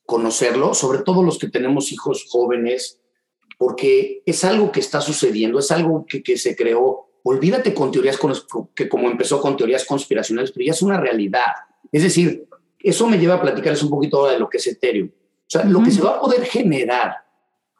[0.05, 2.99] conocerlo, sobre todo los que tenemos hijos jóvenes,
[3.57, 7.09] porque es algo que está sucediendo, es algo que, que se creó.
[7.23, 8.31] Olvídate con teorías con,
[8.75, 11.53] que como empezó con teorías conspiracionales, pero ya es una realidad.
[11.91, 12.47] Es decir,
[12.77, 15.09] eso me lleva a platicarles un poquito ahora de lo que es Ethereum.
[15.09, 15.71] O sea, uh -huh.
[15.71, 17.15] lo que se va a poder generar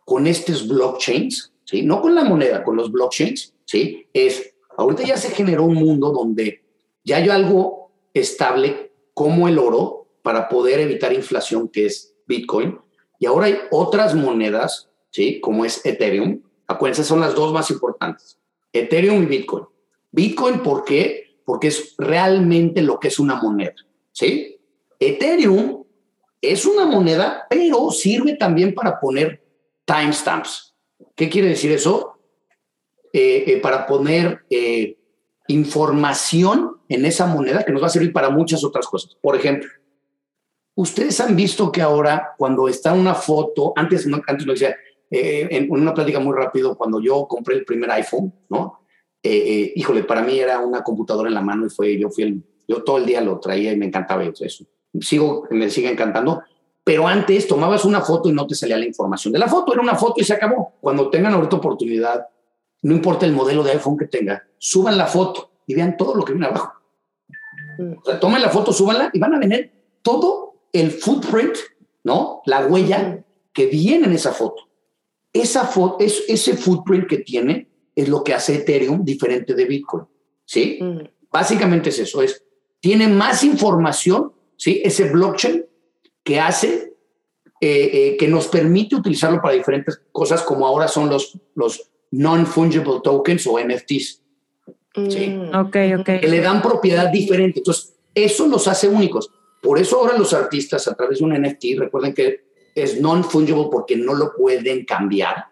[0.04, 1.84] con estos blockchains, ¿sí?
[1.84, 4.08] no con la moneda, con los blockchains, ¿sí?
[4.12, 6.64] es, ahorita ya se generó un mundo donde
[7.04, 12.80] ya hay algo estable como el oro para poder evitar inflación, que es Bitcoin,
[13.20, 15.40] y ahora hay otras monedas, ¿sí?
[15.42, 16.42] como es Ethereum.
[16.66, 18.40] Acuérdense, son las dos más importantes,
[18.74, 19.66] Ethereum y Bitcoin.
[20.12, 21.40] Bitcoin, ¿por qué?
[21.46, 23.76] Porque es realmente lo que es una moneda,
[24.12, 24.60] ¿sí?
[25.00, 25.84] Ethereum
[26.42, 29.44] es una moneda, pero sirve también para poner
[29.86, 30.69] timestamps.
[31.16, 32.20] ¿Qué quiere decir eso?
[33.12, 34.98] Eh, eh, para poner eh,
[35.48, 39.16] información en esa moneda que nos va a servir para muchas otras cosas.
[39.22, 39.70] Por ejemplo,
[40.76, 44.76] ustedes han visto que ahora cuando está una foto, antes, antes lo decía,
[45.12, 48.86] en una plática muy rápido, cuando yo compré el primer iPhone, ¿no?
[49.22, 52.84] híjole, para mí era una computadora en la mano y fue, yo fui el, yo
[52.84, 54.66] todo el día lo traía y me encantaba eso
[55.02, 56.44] sigo, me sigue encantando.
[56.90, 59.82] Pero antes tomabas una foto y no te salía la información de la foto, era
[59.84, 60.74] una foto y se acabó.
[60.82, 62.26] Cuando tengan ahorita oportunidad,
[62.82, 66.26] no importa el modelo de iPhone que tenga, suban la foto y vean todo lo
[66.26, 66.74] que viene abajo.
[67.96, 69.72] O sea, tomen la foto, súbanla y van a ver
[70.02, 71.58] todo el footprint,
[72.06, 72.42] ¿no?
[72.48, 73.24] La huella
[73.54, 74.64] que viene en esa foto.
[75.32, 80.06] Esa foto, es, ese footprint que tiene es lo que hace Ethereum diferente de Bitcoin,
[80.44, 80.80] ¿sí?
[80.82, 81.02] Mm.
[81.32, 82.44] Básicamente es eso, es,
[82.80, 84.82] tiene más información ¿sí?
[84.84, 85.66] Ese blockchain
[86.30, 86.94] que hace
[87.60, 93.00] eh, eh, que nos permite utilizarlo para diferentes cosas, como ahora son los, los non-fungible
[93.04, 94.22] tokens o NFTs.
[95.10, 95.28] ¿sí?
[95.30, 95.56] Mm.
[95.56, 96.06] Ok, ok.
[96.22, 97.62] Que le dan propiedad diferente.
[97.62, 99.32] Entonces, eso los hace únicos.
[99.60, 102.42] Por eso ahora los artistas, a través de un NFT, recuerden que
[102.76, 105.46] es non-fungible porque no lo pueden cambiar.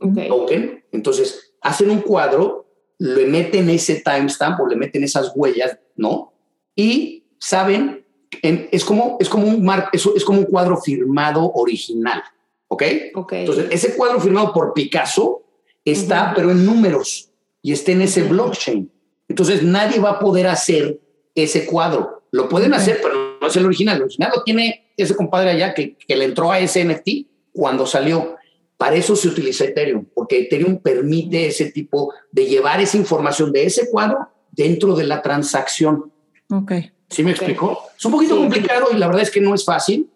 [0.00, 0.26] Ok.
[0.26, 0.84] token.
[0.90, 2.66] Entonces, hacen un cuadro,
[2.98, 6.34] le meten ese timestamp o le meten esas huellas, ¿no?
[6.74, 8.05] Y saben,
[8.42, 12.22] en- es, como, es, como un mar, es, es como un cuadro firmado original,
[12.68, 12.82] ¿ok?
[13.14, 13.32] Ok.
[13.32, 15.42] Entonces, ese cuadro firmado por Picasso
[15.84, 16.32] está, Ujú.
[16.36, 17.30] pero en números
[17.62, 18.90] y está en ese blockchain.
[19.28, 21.00] Entonces, nadie va a poder hacer
[21.34, 22.22] ese cuadro.
[22.30, 23.96] Lo pueden hacer, pero no es el original.
[23.96, 27.86] El original lo tiene ese compadre allá que, que le entró a ese NFT cuando
[27.86, 28.36] salió.
[28.76, 33.64] Para eso se utiliza Ethereum, porque Ethereum permite ese tipo de llevar esa información de
[33.64, 36.12] ese cuadro dentro de la transacción.
[36.50, 36.72] Ok.
[37.08, 37.36] ¿Sí me Ok.
[37.36, 37.78] explicó?
[37.96, 38.40] Es un poquito Sí.
[38.40, 40.10] complicado y la verdad es que no es fácil,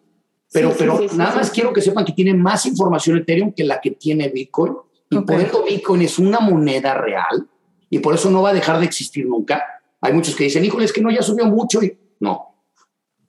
[0.53, 3.65] pero, Sí, pero sí, nada más quiero que sepan que tiene más información Ethereum que
[3.65, 4.75] la que tiene Bitcoin.
[5.11, 7.49] Y por eso Bitcoin es una moneda real
[7.89, 9.63] y por eso no va a dejar de existir nunca.
[10.01, 11.83] Hay muchos que dicen, híjole, es que no, ya subió mucho.
[11.83, 12.55] Y no.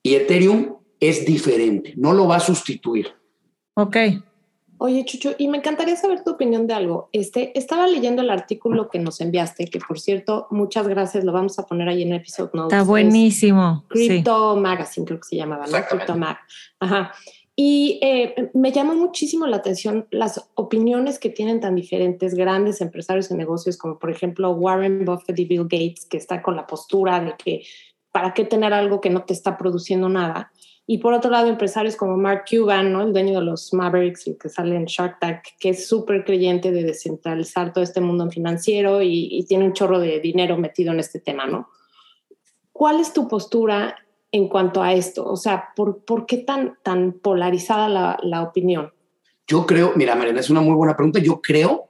[0.03, 3.07] Y Ethereum es diferente, no lo va a sustituir.
[3.75, 3.97] Ok.
[4.83, 7.07] Oye, Chucho, y me encantaría saber tu opinión de algo.
[7.11, 11.59] Este, estaba leyendo el artículo que nos enviaste, que por cierto, muchas gracias, lo vamos
[11.59, 12.73] a poner ahí en episode notes.
[12.73, 13.85] Está Es buenísimo.
[13.93, 14.07] Sí.
[14.07, 15.77] Crypto Magazine, creo que se llamaba, ¿no?
[15.87, 16.39] Crypto Mag.
[16.79, 17.11] Ajá.
[17.55, 23.29] Y eh, me llamó muchísimo la atención las opiniones que tienen tan diferentes grandes empresarios
[23.29, 27.19] de negocios, como por ejemplo Warren Buffett y Bill Gates, que está con la postura
[27.19, 27.63] de que
[28.11, 30.51] para qué tener algo que no te está produciendo nada.
[30.91, 33.01] Y por otro lado, empresarios como Mark Cuban, ¿no?
[33.01, 36.69] el dueño de los Mavericks, el que sale en Shark Tank, que es súper creyente
[36.69, 40.99] de descentralizar todo este mundo financiero y, y tiene un chorro de dinero metido en
[40.99, 41.69] este tema, ¿no?
[42.73, 43.95] ¿Cuál es tu postura
[44.33, 45.25] en cuanto a esto?
[45.25, 48.91] O sea, ¿por, por qué tan, tan polarizada la, la opinión?
[49.47, 51.19] Yo creo, mira, Mariana, es una muy buena pregunta.
[51.19, 51.87] Yo creo,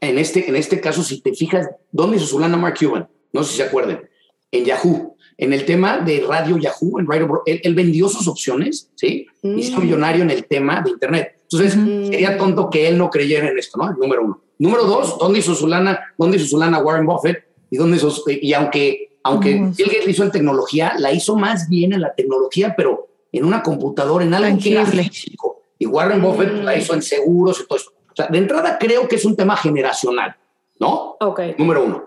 [0.00, 3.06] en este, en este caso, si te fijas, ¿dónde hizo su lana Mark Cuban?
[3.30, 4.08] No sé si se acuerden.
[4.50, 5.11] En Yahoo.
[5.42, 9.26] En el tema de radio Yahoo, en Radio él, él vendió sus opciones, ¿sí?
[9.42, 9.58] Mm.
[9.58, 11.40] Y se hizo millonario en el tema de Internet.
[11.50, 12.06] Entonces, Ujú.
[12.12, 13.92] sería tonto que él no creyera en esto, ¿no?
[13.92, 14.40] Número uno.
[14.58, 15.98] Número dos, ¿dónde hizo su lana?
[16.16, 17.44] ¿Dónde hizo su lana Warren Buffett?
[17.70, 19.74] Y dónde hizo, y aunque, aunque Ujú.
[19.76, 23.62] Bill Gates hizo en tecnología, la hizo más bien en la tecnología, pero en una
[23.64, 25.62] computadora, en algo que era físico.
[25.76, 26.62] Y Warren Buffett Mm.
[26.64, 27.90] la hizo en seguros y todo eso.
[27.90, 30.36] O sea, de entrada creo que es un tema generacional,
[30.78, 31.16] ¿no?
[31.18, 31.40] Ok.
[31.58, 32.04] Número uno.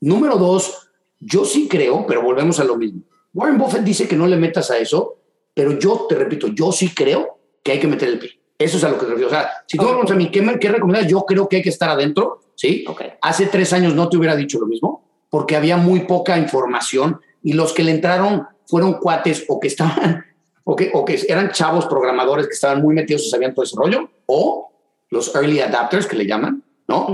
[0.00, 0.83] Número dos,
[1.24, 3.02] yo sí creo, pero volvemos a lo mismo.
[3.32, 5.16] Warren Buffett dice que no le metas a eso,
[5.54, 8.30] pero yo te repito, yo sí creo que hay que meter el pie.
[8.58, 9.28] Eso es a lo que te refiero.
[9.28, 11.10] O sea, si tú me preguntas a mí, ¿qué, me- qué recomiendas?
[11.10, 12.84] Yo creo que hay que estar adentro, ¿sí?
[12.88, 13.02] Ok.
[13.22, 17.54] Hace tres años no te hubiera dicho lo mismo, porque había muy poca información y
[17.54, 20.24] los que le entraron fueron cuates o que estaban,
[20.64, 23.76] o que, o que eran chavos programadores que estaban muy metidos y sabían todo ese
[23.76, 24.70] rollo, o
[25.10, 27.06] los early adapters que le llaman, ¿no?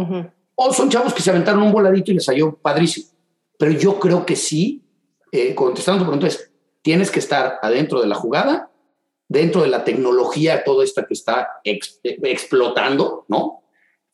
[0.54, 3.06] O son chavos que se aventaron un voladito y les salió padrísimo.
[3.60, 4.82] Pero yo creo que sí,
[5.30, 6.50] eh, contestando tu pregunta, es,
[6.82, 8.70] tienes que estar adentro de la jugada,
[9.30, 13.62] dentro de la tecnología, toda esta que está eh, explotando, ¿no?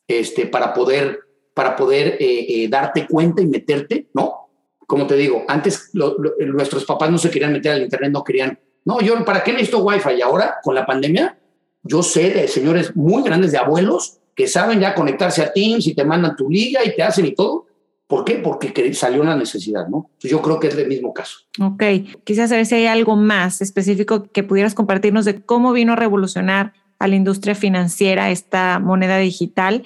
[0.07, 1.21] Este, para poder,
[1.55, 4.49] para poder eh, eh, darte cuenta y meterte, ¿no?
[4.85, 9.01] Como te digo, antes nuestros papás no se querían meter al internet, no querían, no,
[9.01, 10.13] yo, ¿para qué necesito wifi?
[10.17, 11.39] Y ahora, con la pandemia,
[11.81, 15.95] yo sé de señores muy grandes, de abuelos, que saben ya conectarse a Teams y
[15.95, 17.65] te mandan tu liga y te hacen y todo.
[18.07, 18.35] ¿Por qué?
[18.35, 20.05] Porque que- salió una necesidad, ¿no?
[20.13, 21.39] Entonces, yo creo que es el mismo caso.
[21.59, 21.83] Ok.
[22.23, 26.73] Quisiera saber si hay algo más específico que pudieras compartirnos de cómo vino a revolucionar
[26.99, 29.83] a la industria financiera esta moneda digital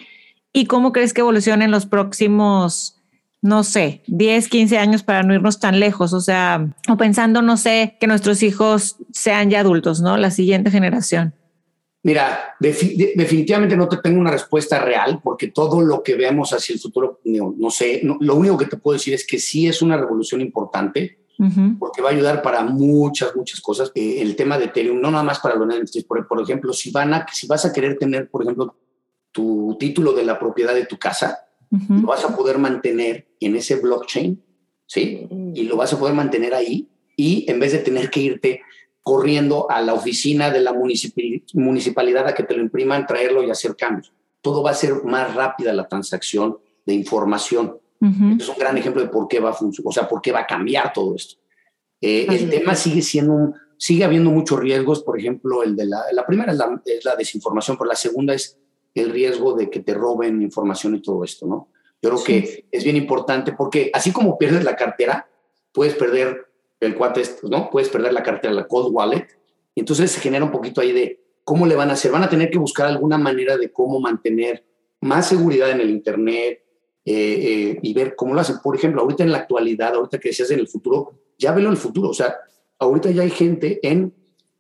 [0.54, 3.02] y cómo crees que evolucione en los próximos,
[3.42, 6.14] no sé, 10, 15 años para no irnos tan lejos.
[6.14, 10.16] O sea, o pensando, no sé, que nuestros hijos sean ya adultos, ¿no?
[10.18, 11.34] La siguiente generación.
[12.04, 16.52] Mira, defi- de- definitivamente no te tengo una respuesta real porque todo lo que veamos
[16.52, 19.38] hacia el futuro, no, no sé, no- lo único que te puedo decir es que
[19.40, 21.20] sí es una revolución importante
[21.80, 23.92] porque va a ayudar para muchas, muchas cosas.
[23.96, 26.92] Eh, el tema de Ethereum, no nada más para los NFTs, por, por ejemplo, si,
[26.92, 28.76] van a, si vas a querer tener, por ejemplo,
[29.32, 31.40] tu título de la propiedad de tu casa,
[32.02, 34.44] lo vas a poder mantener en ese blockchain,
[34.86, 35.28] ¿sí?
[35.56, 38.62] Y lo vas a poder mantener ahí y en vez de tener que irte
[39.04, 43.76] corriendo a la oficina de la municipalidad a que te lo impriman, traerlo y hacer
[43.76, 44.14] cambios.
[44.42, 47.78] Todo va a ser más rápida la transacción de información.
[48.40, 50.40] Es un gran ejemplo de por qué va a funcionar, o sea, por qué va
[50.40, 51.36] a cambiar todo esto.
[52.02, 56.02] Eh, el tema sigue siendo un, sigue habiendo muchos riesgos, por ejemplo, el de la,
[56.12, 58.58] la primera es la, es la desinformación, pero la segunda es
[58.96, 61.70] el riesgo de que te roben información y todo esto, ¿no?
[62.02, 62.26] Yo creo Sí.
[62.26, 65.28] que es bien importante porque así como pierdes la cartera,
[65.72, 66.51] puedes perder
[66.82, 67.70] el cuate, este, ¿no?
[67.70, 69.28] Puedes perder la cartera, la cold wallet,
[69.74, 72.12] y entonces se genera un poquito ahí de ¿cómo le van a hacer?
[72.12, 74.66] Van a tener que buscar alguna manera de cómo mantener
[75.02, 76.64] más seguridad en el Internet
[77.06, 78.58] eh, eh, y ver cómo lo hacen.
[78.64, 81.74] Por ejemplo, ahorita en la actualidad, ahorita que decías en el futuro, ya velo en
[81.74, 82.10] el futuro.
[82.10, 82.36] O sea,
[82.80, 84.14] ahorita ya hay gente en,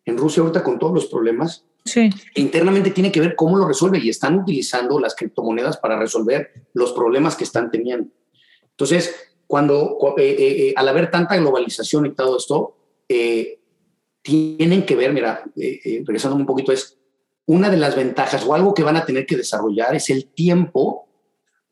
[0.05, 2.11] en Rusia, ahorita con todos los problemas, Sí.
[2.35, 6.93] internamente tiene que ver cómo lo resuelve y están utilizando las criptomonedas para resolver los
[6.93, 8.07] problemas que están teniendo.
[8.69, 12.73] Entonces, cuando cu- eh, eh, eh, al haber tanta globalización y todo esto,
[13.09, 13.59] eh,
[14.21, 16.97] tienen que ver, mira, eh, eh, regresando un poquito, es
[17.47, 21.09] una de las ventajas o algo que van a tener que desarrollar es el tiempo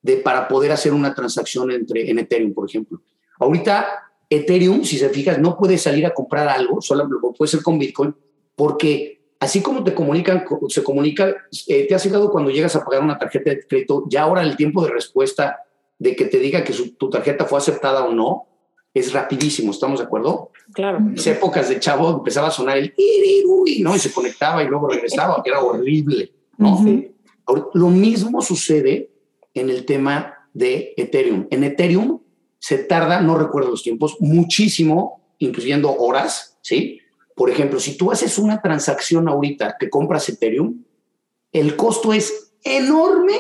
[0.01, 3.01] de, para poder hacer una transacción entre, en Ethereum, por ejemplo.
[3.39, 3.87] Ahorita,
[4.29, 7.79] Ethereum, si se fijas, no puede salir a comprar algo, solo lo puede ser con
[7.79, 8.13] Bitcoin,
[8.57, 11.33] porque así como te comunican, co- se comunica,
[11.67, 14.57] eh, te has fijado cuando llegas a pagar una tarjeta de crédito, ya ahora el
[14.57, 15.59] tiempo de respuesta
[15.99, 18.47] de que te diga que su- tu tarjeta fue aceptada o no,
[18.93, 20.51] es rapidísimo, ¿estamos de acuerdo?
[20.73, 20.97] Claro.
[20.97, 23.95] En épocas de chavo empezaba a sonar el "Iririruy", ¿no?
[23.95, 26.77] Y se conectaba y luego regresaba, que era horrible, ¿no?
[27.45, 29.11] Ahora, lo mismo sucede
[29.53, 31.47] en el tema de Ethereum.
[31.51, 32.19] En Ethereum
[32.59, 36.99] se tarda, no recuerdo los tiempos, muchísimo, incluyendo horas, ¿sí?
[37.35, 40.83] Por ejemplo, si tú haces una transacción ahorita que compras Ethereum,
[41.51, 43.33] el costo es enorme,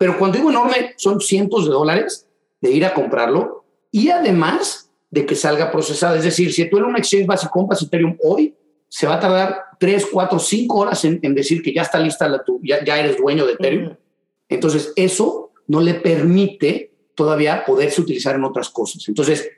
[0.00, 2.26] pero cuando digo enorme, son cientos de dólares
[2.58, 6.16] de ir a comprarlo y además de que salga procesado.
[6.16, 8.56] Es decir, si tú en un exchange vas y compras Ethereum hoy,
[8.88, 12.26] se va a tardar 3, 4, 5 horas en, en decir que ya está lista
[12.30, 13.94] la tu, ya, ya eres dueño de Ethereum.
[14.48, 19.06] Entonces, eso no le permite todavía poderse utilizar en otras cosas.
[19.06, 19.50] Entonces,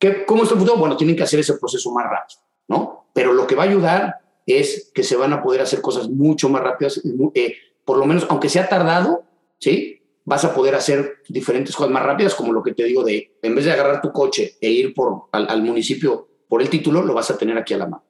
[0.00, 0.78] ¿qué, ¿cómo está el futuro?
[0.78, 3.06] Bueno, tienen que hacer ese proceso más rápido, ¿no?
[3.12, 4.16] Pero lo que va a ayudar
[4.46, 7.00] es que se van a poder hacer cosas mucho más rápidas,
[7.34, 9.25] eh, por lo menos, aunque sea tardado,
[9.58, 10.02] ¿sí?
[10.24, 13.54] Vas a poder hacer diferentes cosas más rápidas, como lo que te digo de, en
[13.54, 17.14] vez de agarrar tu coche e ir por, al, al municipio por el título, lo
[17.14, 18.04] vas a tener aquí a la mano,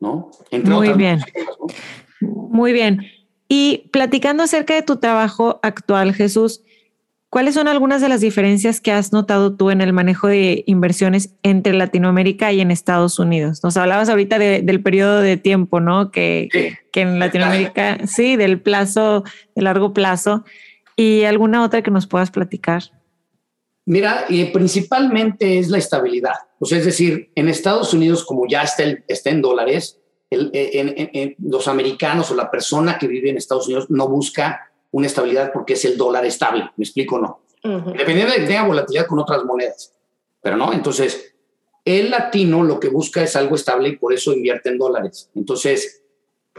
[0.00, 0.30] ¿no?
[0.50, 1.20] Entre Muy otras bien.
[1.20, 1.56] cosas,
[2.20, 2.28] ¿no?
[2.28, 3.02] Muy bien.
[3.48, 6.62] Y platicando acerca de tu trabajo actual, Jesús,
[7.30, 11.34] ¿cuáles son algunas de las diferencias que has notado tú en el manejo de inversiones
[11.42, 13.62] entre Latinoamérica y en Estados Unidos?
[13.62, 16.10] Nos hablabas ahorita de- del periodo de tiempo, ¿no?
[16.10, 16.68] Que, Sí.
[16.92, 19.24] que en Latinoamérica, sí, del plazo,
[19.54, 20.44] de largo plazo.
[20.96, 22.82] ¿Y alguna otra que nos puedas platicar?
[23.86, 26.34] Mira, y principalmente es la estabilidad.
[26.58, 30.00] O sea, es decir, en Estados Unidos, como ya está, el- está en dólares,
[30.30, 34.08] el- en- en- en- los americanos o la persona que vive en Estados Unidos no
[34.08, 36.70] busca una estabilidad porque es el dólar estable.
[36.76, 37.40] ¿Me explico o no?
[37.64, 37.92] Ujú.
[37.92, 39.94] Dependiendo de que tenga volatilidad con otras monedas.
[40.40, 41.34] Pero no, entonces,
[41.84, 45.30] el latino lo que busca es algo estable y por eso invierte en dólares.
[45.34, 46.02] Entonces,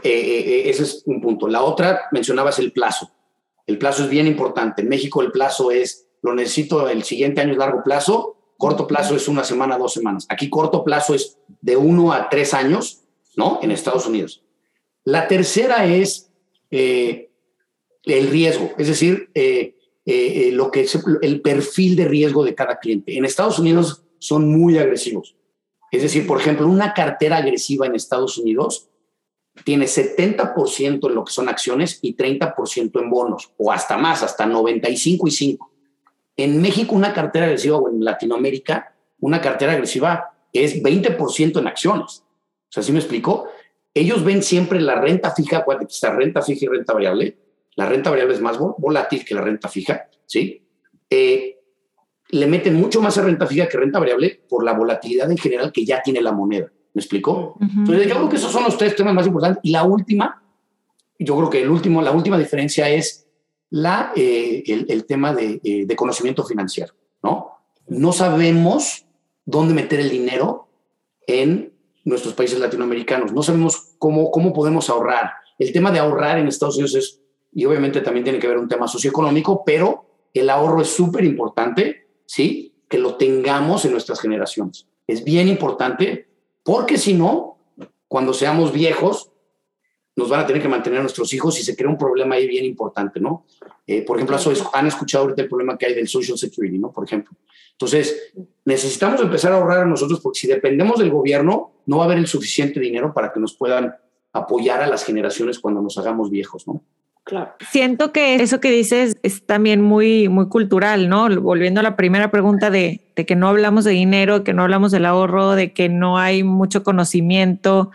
[0.02, 1.48] eh, eh, eh, ese es un punto.
[1.48, 3.10] La otra, mencionabas el plazo.
[3.66, 4.82] El plazo es bien importante.
[4.82, 9.16] En México el plazo es, lo necesito el siguiente año es largo plazo, corto plazo
[9.16, 10.26] es una semana, dos semanas.
[10.28, 13.04] Aquí corto plazo es de uno a tres años,
[13.36, 13.58] ¿no?
[13.62, 14.42] En Estados Unidos.
[15.04, 16.30] La tercera es
[16.70, 17.29] eh,
[18.18, 22.54] el riesgo, es decir, eh, eh, eh, lo que es el perfil de riesgo de
[22.54, 23.16] cada cliente.
[23.16, 25.36] En Estados Unidos son muy agresivos.
[25.90, 28.88] Es decir, por ejemplo, una cartera agresiva en Estados Unidos
[29.64, 34.46] tiene 70% en lo que son acciones y 30% en bonos, o hasta más, hasta
[34.46, 35.72] 95 y 5.
[36.36, 42.24] En México, una cartera agresiva, o en Latinoamérica, una cartera agresiva es 20% en acciones.
[42.68, 43.48] O sea, ¿sí me explico?
[43.92, 47.36] Ellos ven siempre la renta fija, está renta fija y renta variable.
[47.76, 50.66] La renta variable es más vol- volátil que la renta fija, ¿sí?
[51.08, 51.58] Eh,
[52.30, 55.72] le meten mucho más a renta fija que renta variable por la volatilidad en general
[55.72, 56.70] que ya tiene la moneda.
[56.92, 57.56] ¿Me explico?
[57.60, 59.60] Entonces, yo creo que esos son los tres temas más importantes.
[59.62, 60.42] Y la última,
[61.18, 63.28] yo creo que el último, la última diferencia es
[63.70, 66.92] la, eh, el, el tema de, eh, de conocimiento financiero,
[67.22, 67.52] ¿no?
[67.86, 69.06] No sabemos
[69.44, 70.68] dónde meter el dinero
[71.26, 71.72] en
[72.04, 73.32] nuestros países latinoamericanos.
[73.32, 75.30] No sabemos cómo, cómo podemos ahorrar.
[75.58, 77.19] El tema de ahorrar en Estados Unidos es,
[77.52, 82.08] y obviamente también tiene que ver un tema socioeconómico, pero el ahorro es súper importante,
[82.26, 82.74] ¿sí?
[82.88, 84.86] Que lo tengamos en nuestras generaciones.
[85.06, 86.28] Es bien importante
[86.62, 87.58] porque si no,
[88.06, 89.32] cuando seamos viejos,
[90.16, 92.46] nos van a tener que mantener a nuestros hijos y se crea un problema ahí
[92.46, 93.46] bien importante, ¿no?
[93.86, 94.36] Eh, por ejemplo,
[94.72, 96.92] han escuchado ahorita el problema que hay del Social Security, ¿no?
[96.92, 97.36] Por ejemplo.
[97.72, 98.32] Entonces,
[98.64, 102.18] necesitamos empezar a ahorrar a nosotros porque si dependemos del gobierno, no va a haber
[102.18, 103.94] el suficiente dinero para que nos puedan
[104.32, 106.84] apoyar a las generaciones cuando nos hagamos viejos, ¿no?
[107.30, 107.52] Claro.
[107.70, 111.28] Siento que eso que dices es también muy, muy cultural, ¿no?
[111.40, 114.90] Volviendo a la primera pregunta de, de que no hablamos de dinero, que no hablamos
[114.90, 117.92] del ahorro, de que no hay mucho conocimiento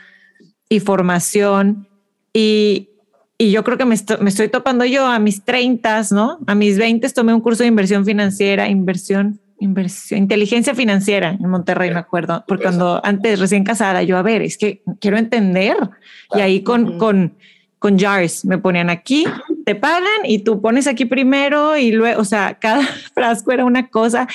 [0.69, 1.85] y formación.
[2.33, 2.87] Y,
[3.37, 6.39] y yo creo que me, esto- me estoy topando yo a mis 30, ¿no?
[6.47, 11.89] A mis 20 tomé un curso de inversión financiera, inversión inversión, inteligencia financiera en Monterrey,
[11.89, 15.75] me acuerdo, porque cuando antes recién casada, yo, a ver, es que quiero entender.
[16.35, 17.35] Y ahí con, con,
[17.79, 19.25] con jars me ponían aquí,
[19.65, 23.89] te pagan y tú pones aquí primero y luego, o sea, cada frasco era una
[23.89, 24.27] cosa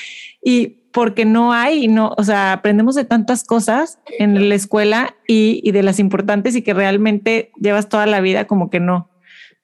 [0.43, 5.61] y porque no hay, no, o sea, aprendemos de tantas cosas en la escuela y,
[5.63, 9.11] y de las importantes y que realmente llevas toda la vida como que no.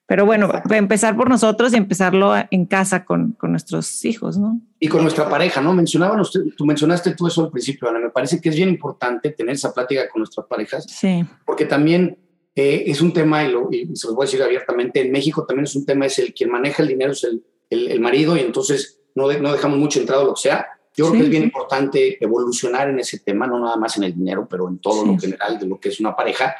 [0.09, 4.61] Pero bueno, empezar por nosotros y empezarlo en casa con, con, nuestros hijos, ¿no?
[4.79, 5.72] Y con nuestra pareja, ¿no?
[5.72, 7.99] Mencionaban usted, tú mencionaste tú eso al principio, Ana.
[7.99, 10.87] Me parece que es bien importante tener esa plática con nuestras parejas.
[10.89, 11.24] Sí.
[11.45, 12.16] Porque también
[12.57, 15.46] eh, es un tema, y, lo, y, se los voy a decir abiertamente, en México
[15.46, 18.36] también es un tema, es el quien maneja el dinero, es el, el, el marido,
[18.36, 20.66] y entonces no, de, no dejamos mucho entrado lo que sea.
[20.96, 21.11] Yo sí.
[21.11, 24.48] creo que es bien importante evolucionar en ese tema, no nada más en el dinero,
[24.50, 25.09] pero en todo sí.
[25.09, 26.57] lo general de lo que es una pareja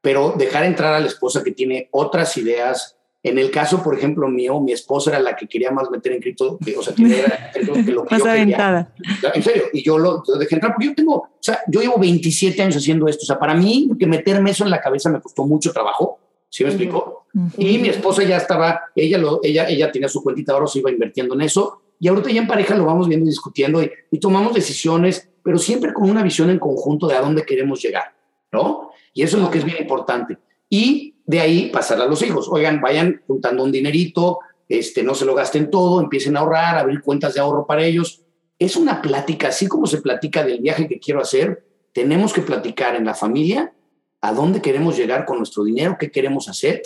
[0.00, 2.96] pero dejar entrar a la esposa que tiene otras ideas.
[3.22, 6.20] En el caso, por ejemplo, mío, mi esposa era la que quería más meter en
[6.20, 8.92] cripto, o sea, que era que lo que más yo aventada.
[8.96, 9.32] quería.
[9.34, 11.98] En serio, y yo lo, lo, dejé entrar, porque yo tengo, o sea, yo llevo
[11.98, 15.20] 27 años haciendo esto, o sea, para mí que meterme eso en la cabeza me
[15.20, 16.76] costó mucho trabajo, ¿sí me uh -huh.
[16.76, 17.26] explico?
[17.34, 17.52] Uh -huh.
[17.58, 20.90] Y mi esposa ya estaba, ella, lo, ella, ella tenía su cuentita ahora, se iba
[20.90, 24.20] invirtiendo en eso, y ahorita ya en pareja lo vamos viendo y discutiendo, y, y
[24.20, 28.14] tomamos decisiones, pero siempre con una visión en conjunto de a dónde queremos llegar,
[28.52, 28.92] ¿no?
[29.12, 30.38] Y eso es lo que es bien importante.
[30.70, 32.48] Y de ahí pasar a los hijos.
[32.50, 37.02] Oigan, vayan juntando un dinerito, este, no se lo gasten todo, empiecen a ahorrar, abrir
[37.02, 38.22] cuentas de ahorro para ellos.
[38.58, 42.96] Es una plática, así como se platica del viaje que quiero hacer, tenemos que platicar
[42.96, 43.74] en la familia
[44.22, 46.80] a dónde queremos llegar con nuestro dinero, qué queremos hacer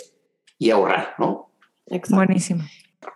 [0.59, 1.49] y ahorrar, ¿no?
[1.87, 2.17] Exacto.
[2.17, 2.63] Buenísimo.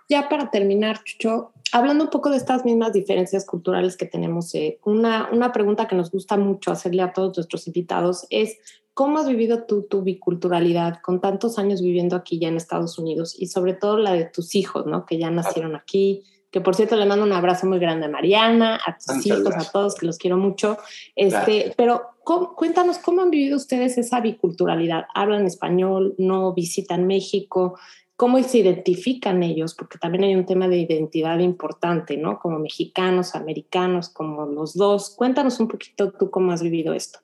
[0.10, 4.80] Ya para terminar, Chucho, hablando un poco de estas mismas diferencias culturales que tenemos, eh,
[4.86, 8.58] una, una pregunta que nos gusta mucho hacerle a todos nuestros invitados es,
[8.98, 13.36] ¿Cómo has vivido tú tu biculturalidad con tantos años viviendo aquí ya en Estados Unidos
[13.38, 15.06] y sobre todo la de tus hijos, ¿no?
[15.06, 18.80] Que ya nacieron aquí, que por cierto le mando un abrazo muy grande a Mariana,
[18.84, 19.68] a tus Muchas hijos, gracias.
[19.68, 20.80] a todos, que los quiero mucho.
[21.16, 25.06] Este, pero ¿cómo, cuéntanos cómo han vivido ustedes esa biculturalidad.
[25.14, 26.16] ¿Hablan español?
[26.18, 27.78] ¿No visitan México?
[28.16, 29.76] ¿Cómo se identifican ellos?
[29.76, 32.40] Porque también hay un tema de identidad importante, ¿no?
[32.40, 35.12] Como mexicanos, americanos, como los dos.
[35.12, 37.20] Cuéntanos un poquito tú cómo has vivido esto.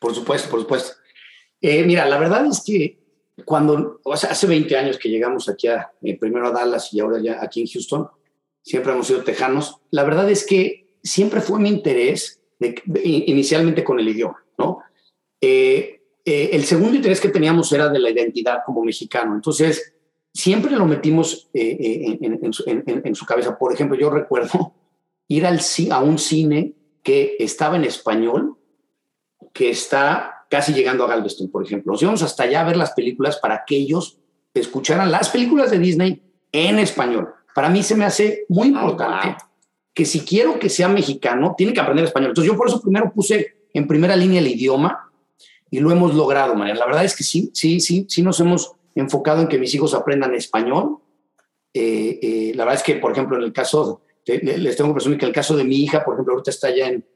[0.00, 1.01] Por supuesto, por supuesto.
[1.62, 3.02] Eh, mira, la verdad es que
[3.44, 7.00] cuando, o sea, hace 20 años que llegamos aquí a, eh, primero a Dallas y
[7.00, 8.08] ahora ya aquí en Houston,
[8.62, 12.40] siempre hemos sido tejanos, la verdad es que siempre fue mi interés,
[13.04, 14.78] inicialmente con el idioma, ¿no?
[15.40, 19.94] Eh, eh, el segundo interés que teníamos era de la identidad como mexicano, entonces
[20.32, 23.58] siempre lo metimos en, su, en, su, cabeza.
[23.58, 24.74] Por ejemplo, yo recuerdo
[25.26, 25.60] ir al,
[25.90, 28.56] a un cine que estaba en español,
[29.52, 31.92] que está casi llegando a Galveston, por ejemplo.
[31.92, 34.18] Nos íbamos hasta allá a ver las películas para que ellos
[34.52, 36.22] escucharan las películas de Disney
[36.52, 37.30] en español.
[37.54, 39.50] Para mí se me hace muy importante oh, wow.
[39.94, 42.32] que si quiero que sea mexicano, tiene que aprender español.
[42.32, 45.10] Entonces yo por eso primero puse en primera línea el idioma
[45.70, 46.74] y lo hemos logrado, María.
[46.74, 49.94] La verdad es que sí, sí, sí, sí nos hemos enfocado en que mis hijos
[49.94, 50.98] aprendan español.
[51.72, 55.18] Eh, eh, la verdad es que, por ejemplo, en el caso, les tengo que presumir
[55.18, 57.06] que el caso de mi hija, por ejemplo, ahorita está ya en,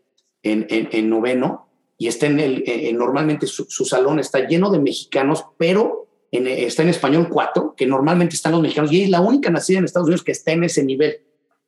[0.43, 1.66] en, en, en noveno,
[1.99, 6.47] y está en el, eh, normalmente su, su, salón está lleno de mexicanos, pero en,
[6.47, 9.85] está en español 4, que normalmente están los mexicanos, y es la única nacida en
[9.85, 11.21] Estados Unidos que está en ese nivel,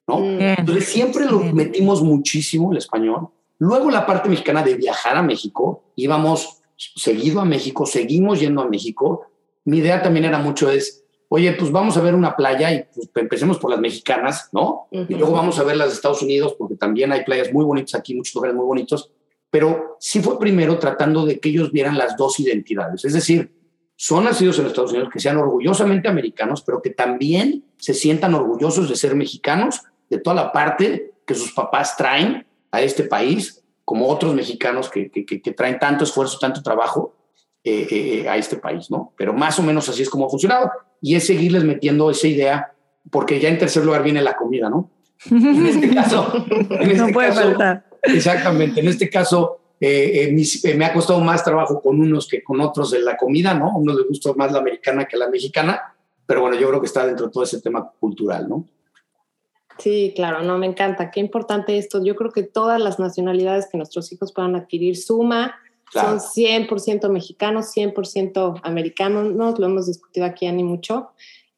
[0.06, 0.20] ¿no?
[0.20, 0.56] Bien.
[0.58, 3.28] Entonces siempre lo metimos muchísimo el español.
[3.58, 8.68] Luego la parte mexicana de viajar a México, íbamos seguido a México, seguimos yendo a
[8.68, 9.26] México.
[9.64, 13.10] Mi idea también era mucho es, oye, pues vamos a ver una playa y pues
[13.16, 14.86] empecemos por las mexicanas, ¿no?
[14.90, 15.06] Uh -huh.
[15.08, 17.96] Y luego vamos a ver las de Estados Unidos, porque también hay playas muy bonitas
[17.96, 19.10] aquí, muchos lugares muy bonitos
[19.50, 23.52] pero sí fue primero tratando de que ellos vieran las dos identidades, es decir,
[23.96, 28.88] son nacidos en Estados Unidos, que sean orgullosamente americanos, pero que también se sientan orgullosos
[28.88, 34.06] de ser mexicanos, de toda la parte que sus papás traen a este país, como
[34.06, 37.16] otros mexicanos que, que, que traen tanto esfuerzo, tanto trabajo
[37.64, 39.12] eh, eh, a este país, ¿no?
[39.16, 40.70] Pero más o menos así es como ha funcionado.
[41.02, 42.72] Y es seguirles metiendo esa idea,
[43.10, 44.90] porque ya en tercer lugar viene la comida, ¿no?
[45.30, 47.87] En este caso, en este no puede caso, faltar.
[48.02, 48.80] Exactamente.
[48.80, 52.42] En este caso, eh, eh, mis, eh, me ha costado más trabajo con unos que
[52.42, 53.70] con otros de la comida, ¿no?
[53.70, 55.94] A unos les gusta más la americana que la mexicana,
[56.26, 58.64] pero bueno, yo creo que está dentro de todo ese tema cultural, ¿no?
[59.78, 61.12] Sí, claro, no, me encanta.
[61.12, 62.04] Qué importante esto.
[62.04, 65.54] Yo creo que todas las nacionalidades que nuestros hijos puedan adquirir suma.
[65.92, 66.18] Claro.
[66.18, 69.54] Son 100% mexicanos, 100% americanos, ¿no?
[69.56, 71.10] Lo hemos discutido aquí, Ani, mucho.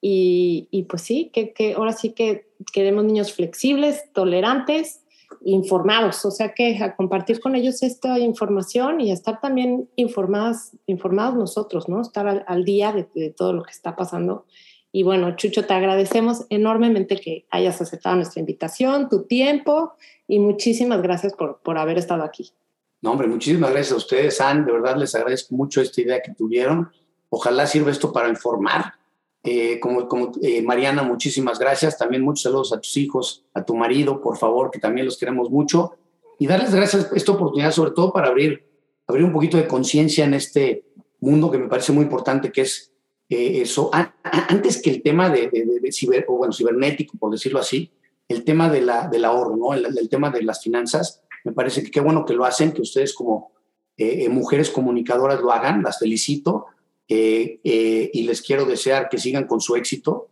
[0.03, 5.01] Y, y pues sí, que, que ahora sí que queremos niños flexibles, tolerantes,
[5.43, 11.35] informados, o sea que a compartir con ellos esta información y estar también informadas, informados
[11.37, 12.01] nosotros, ¿no?
[12.03, 14.45] Estar al, día de, de, todo lo que está pasando.
[14.93, 19.95] Y bueno, Chucho, te agradecemos enormemente que hayas aceptado nuestra invitación, tu tiempo
[20.27, 22.53] y muchísimas gracias por, por haber estado aquí.
[23.01, 24.67] No, hombre, muchísimas gracias a ustedes, Anne.
[24.67, 26.91] De verdad les agradezco mucho esta idea que tuvieron.
[27.31, 28.95] Ojalá sirva esto para informar.
[29.43, 31.97] Eh, como como eh, Mariana, muchísimas gracias.
[31.97, 35.51] También muchos saludos a tus hijos, a tu marido, por favor, que también los queremos
[35.51, 35.97] mucho.
[36.39, 38.65] Y darles gracias esta oportunidad, sobre todo para abrir,
[39.07, 40.85] abrir un poquito de conciencia en este
[41.21, 42.93] mundo que me parece muy importante, que es
[43.29, 43.91] eh, eso,
[44.25, 47.91] antes que el tema de, de, ciber, o bueno, cibernético, por decirlo así,
[48.27, 49.75] el tema de la, del ahorro, ¿no?
[49.75, 53.15] El, tema de las finanzas, me parece que qué bueno que lo hacen, que ustedes
[53.15, 53.53] como
[53.97, 56.67] eh, eh, mujeres comunicadoras lo hagan, las felicito
[57.11, 60.29] y les quiero desear que sigan con su éxito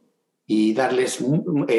[0.47, 1.22] y darles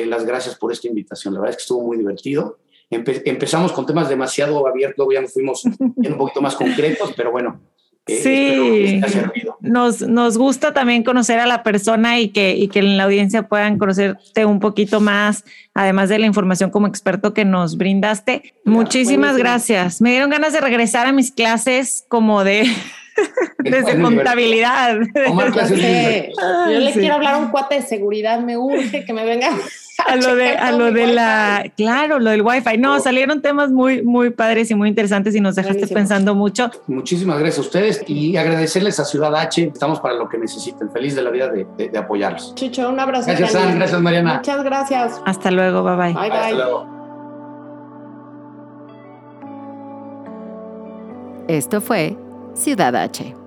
[0.06, 1.34] las gracias por esta invitación.
[1.34, 2.60] La verdad es que estuvo muy divertido.
[2.90, 7.62] empezamos con temas demasiado abiertos, ya nos fuimos un poquito más concretos, pero bueno,
[8.08, 9.02] sí,
[9.62, 13.48] nos, nos gusta también conocer a la persona y que, y que en la audiencia
[13.48, 15.44] puedan conocerte un poquito más,
[15.74, 18.54] además de la información como experto que nos brindaste.
[18.66, 20.02] Muchísimas gracias.
[20.02, 22.66] Me dieron ganas de regresar a mis clases como de
[23.58, 24.98] desde contabilidad.
[25.16, 29.52] Yo le quiero hablar a un cuate de seguridad, me urge que me venga
[30.06, 32.78] a lo de, a lo de la, claro, lo del wifi.
[32.78, 33.00] No, oh.
[33.00, 36.72] salieron temas muy, muy padres y muy interesantes y nos dejaste pensando mucho.
[36.88, 39.72] Muchísimas gracias a ustedes y agradecerles a Ciudad H.
[39.74, 40.92] Estamos para lo que necesiten.
[40.92, 42.56] Feliz de la vida de, de, apoyarlos.
[42.56, 43.28] Chicho, un abrazo.
[43.28, 43.76] Gracias, San.
[43.78, 44.36] Gracias, Mariana.
[44.38, 45.22] Muchas gracias.
[45.26, 45.84] Hasta luego.
[45.84, 46.14] Bye bye.
[46.14, 46.38] Bye bye.
[46.38, 47.00] Hasta luego.
[51.48, 52.16] Esto fue
[52.60, 53.39] Ciudad H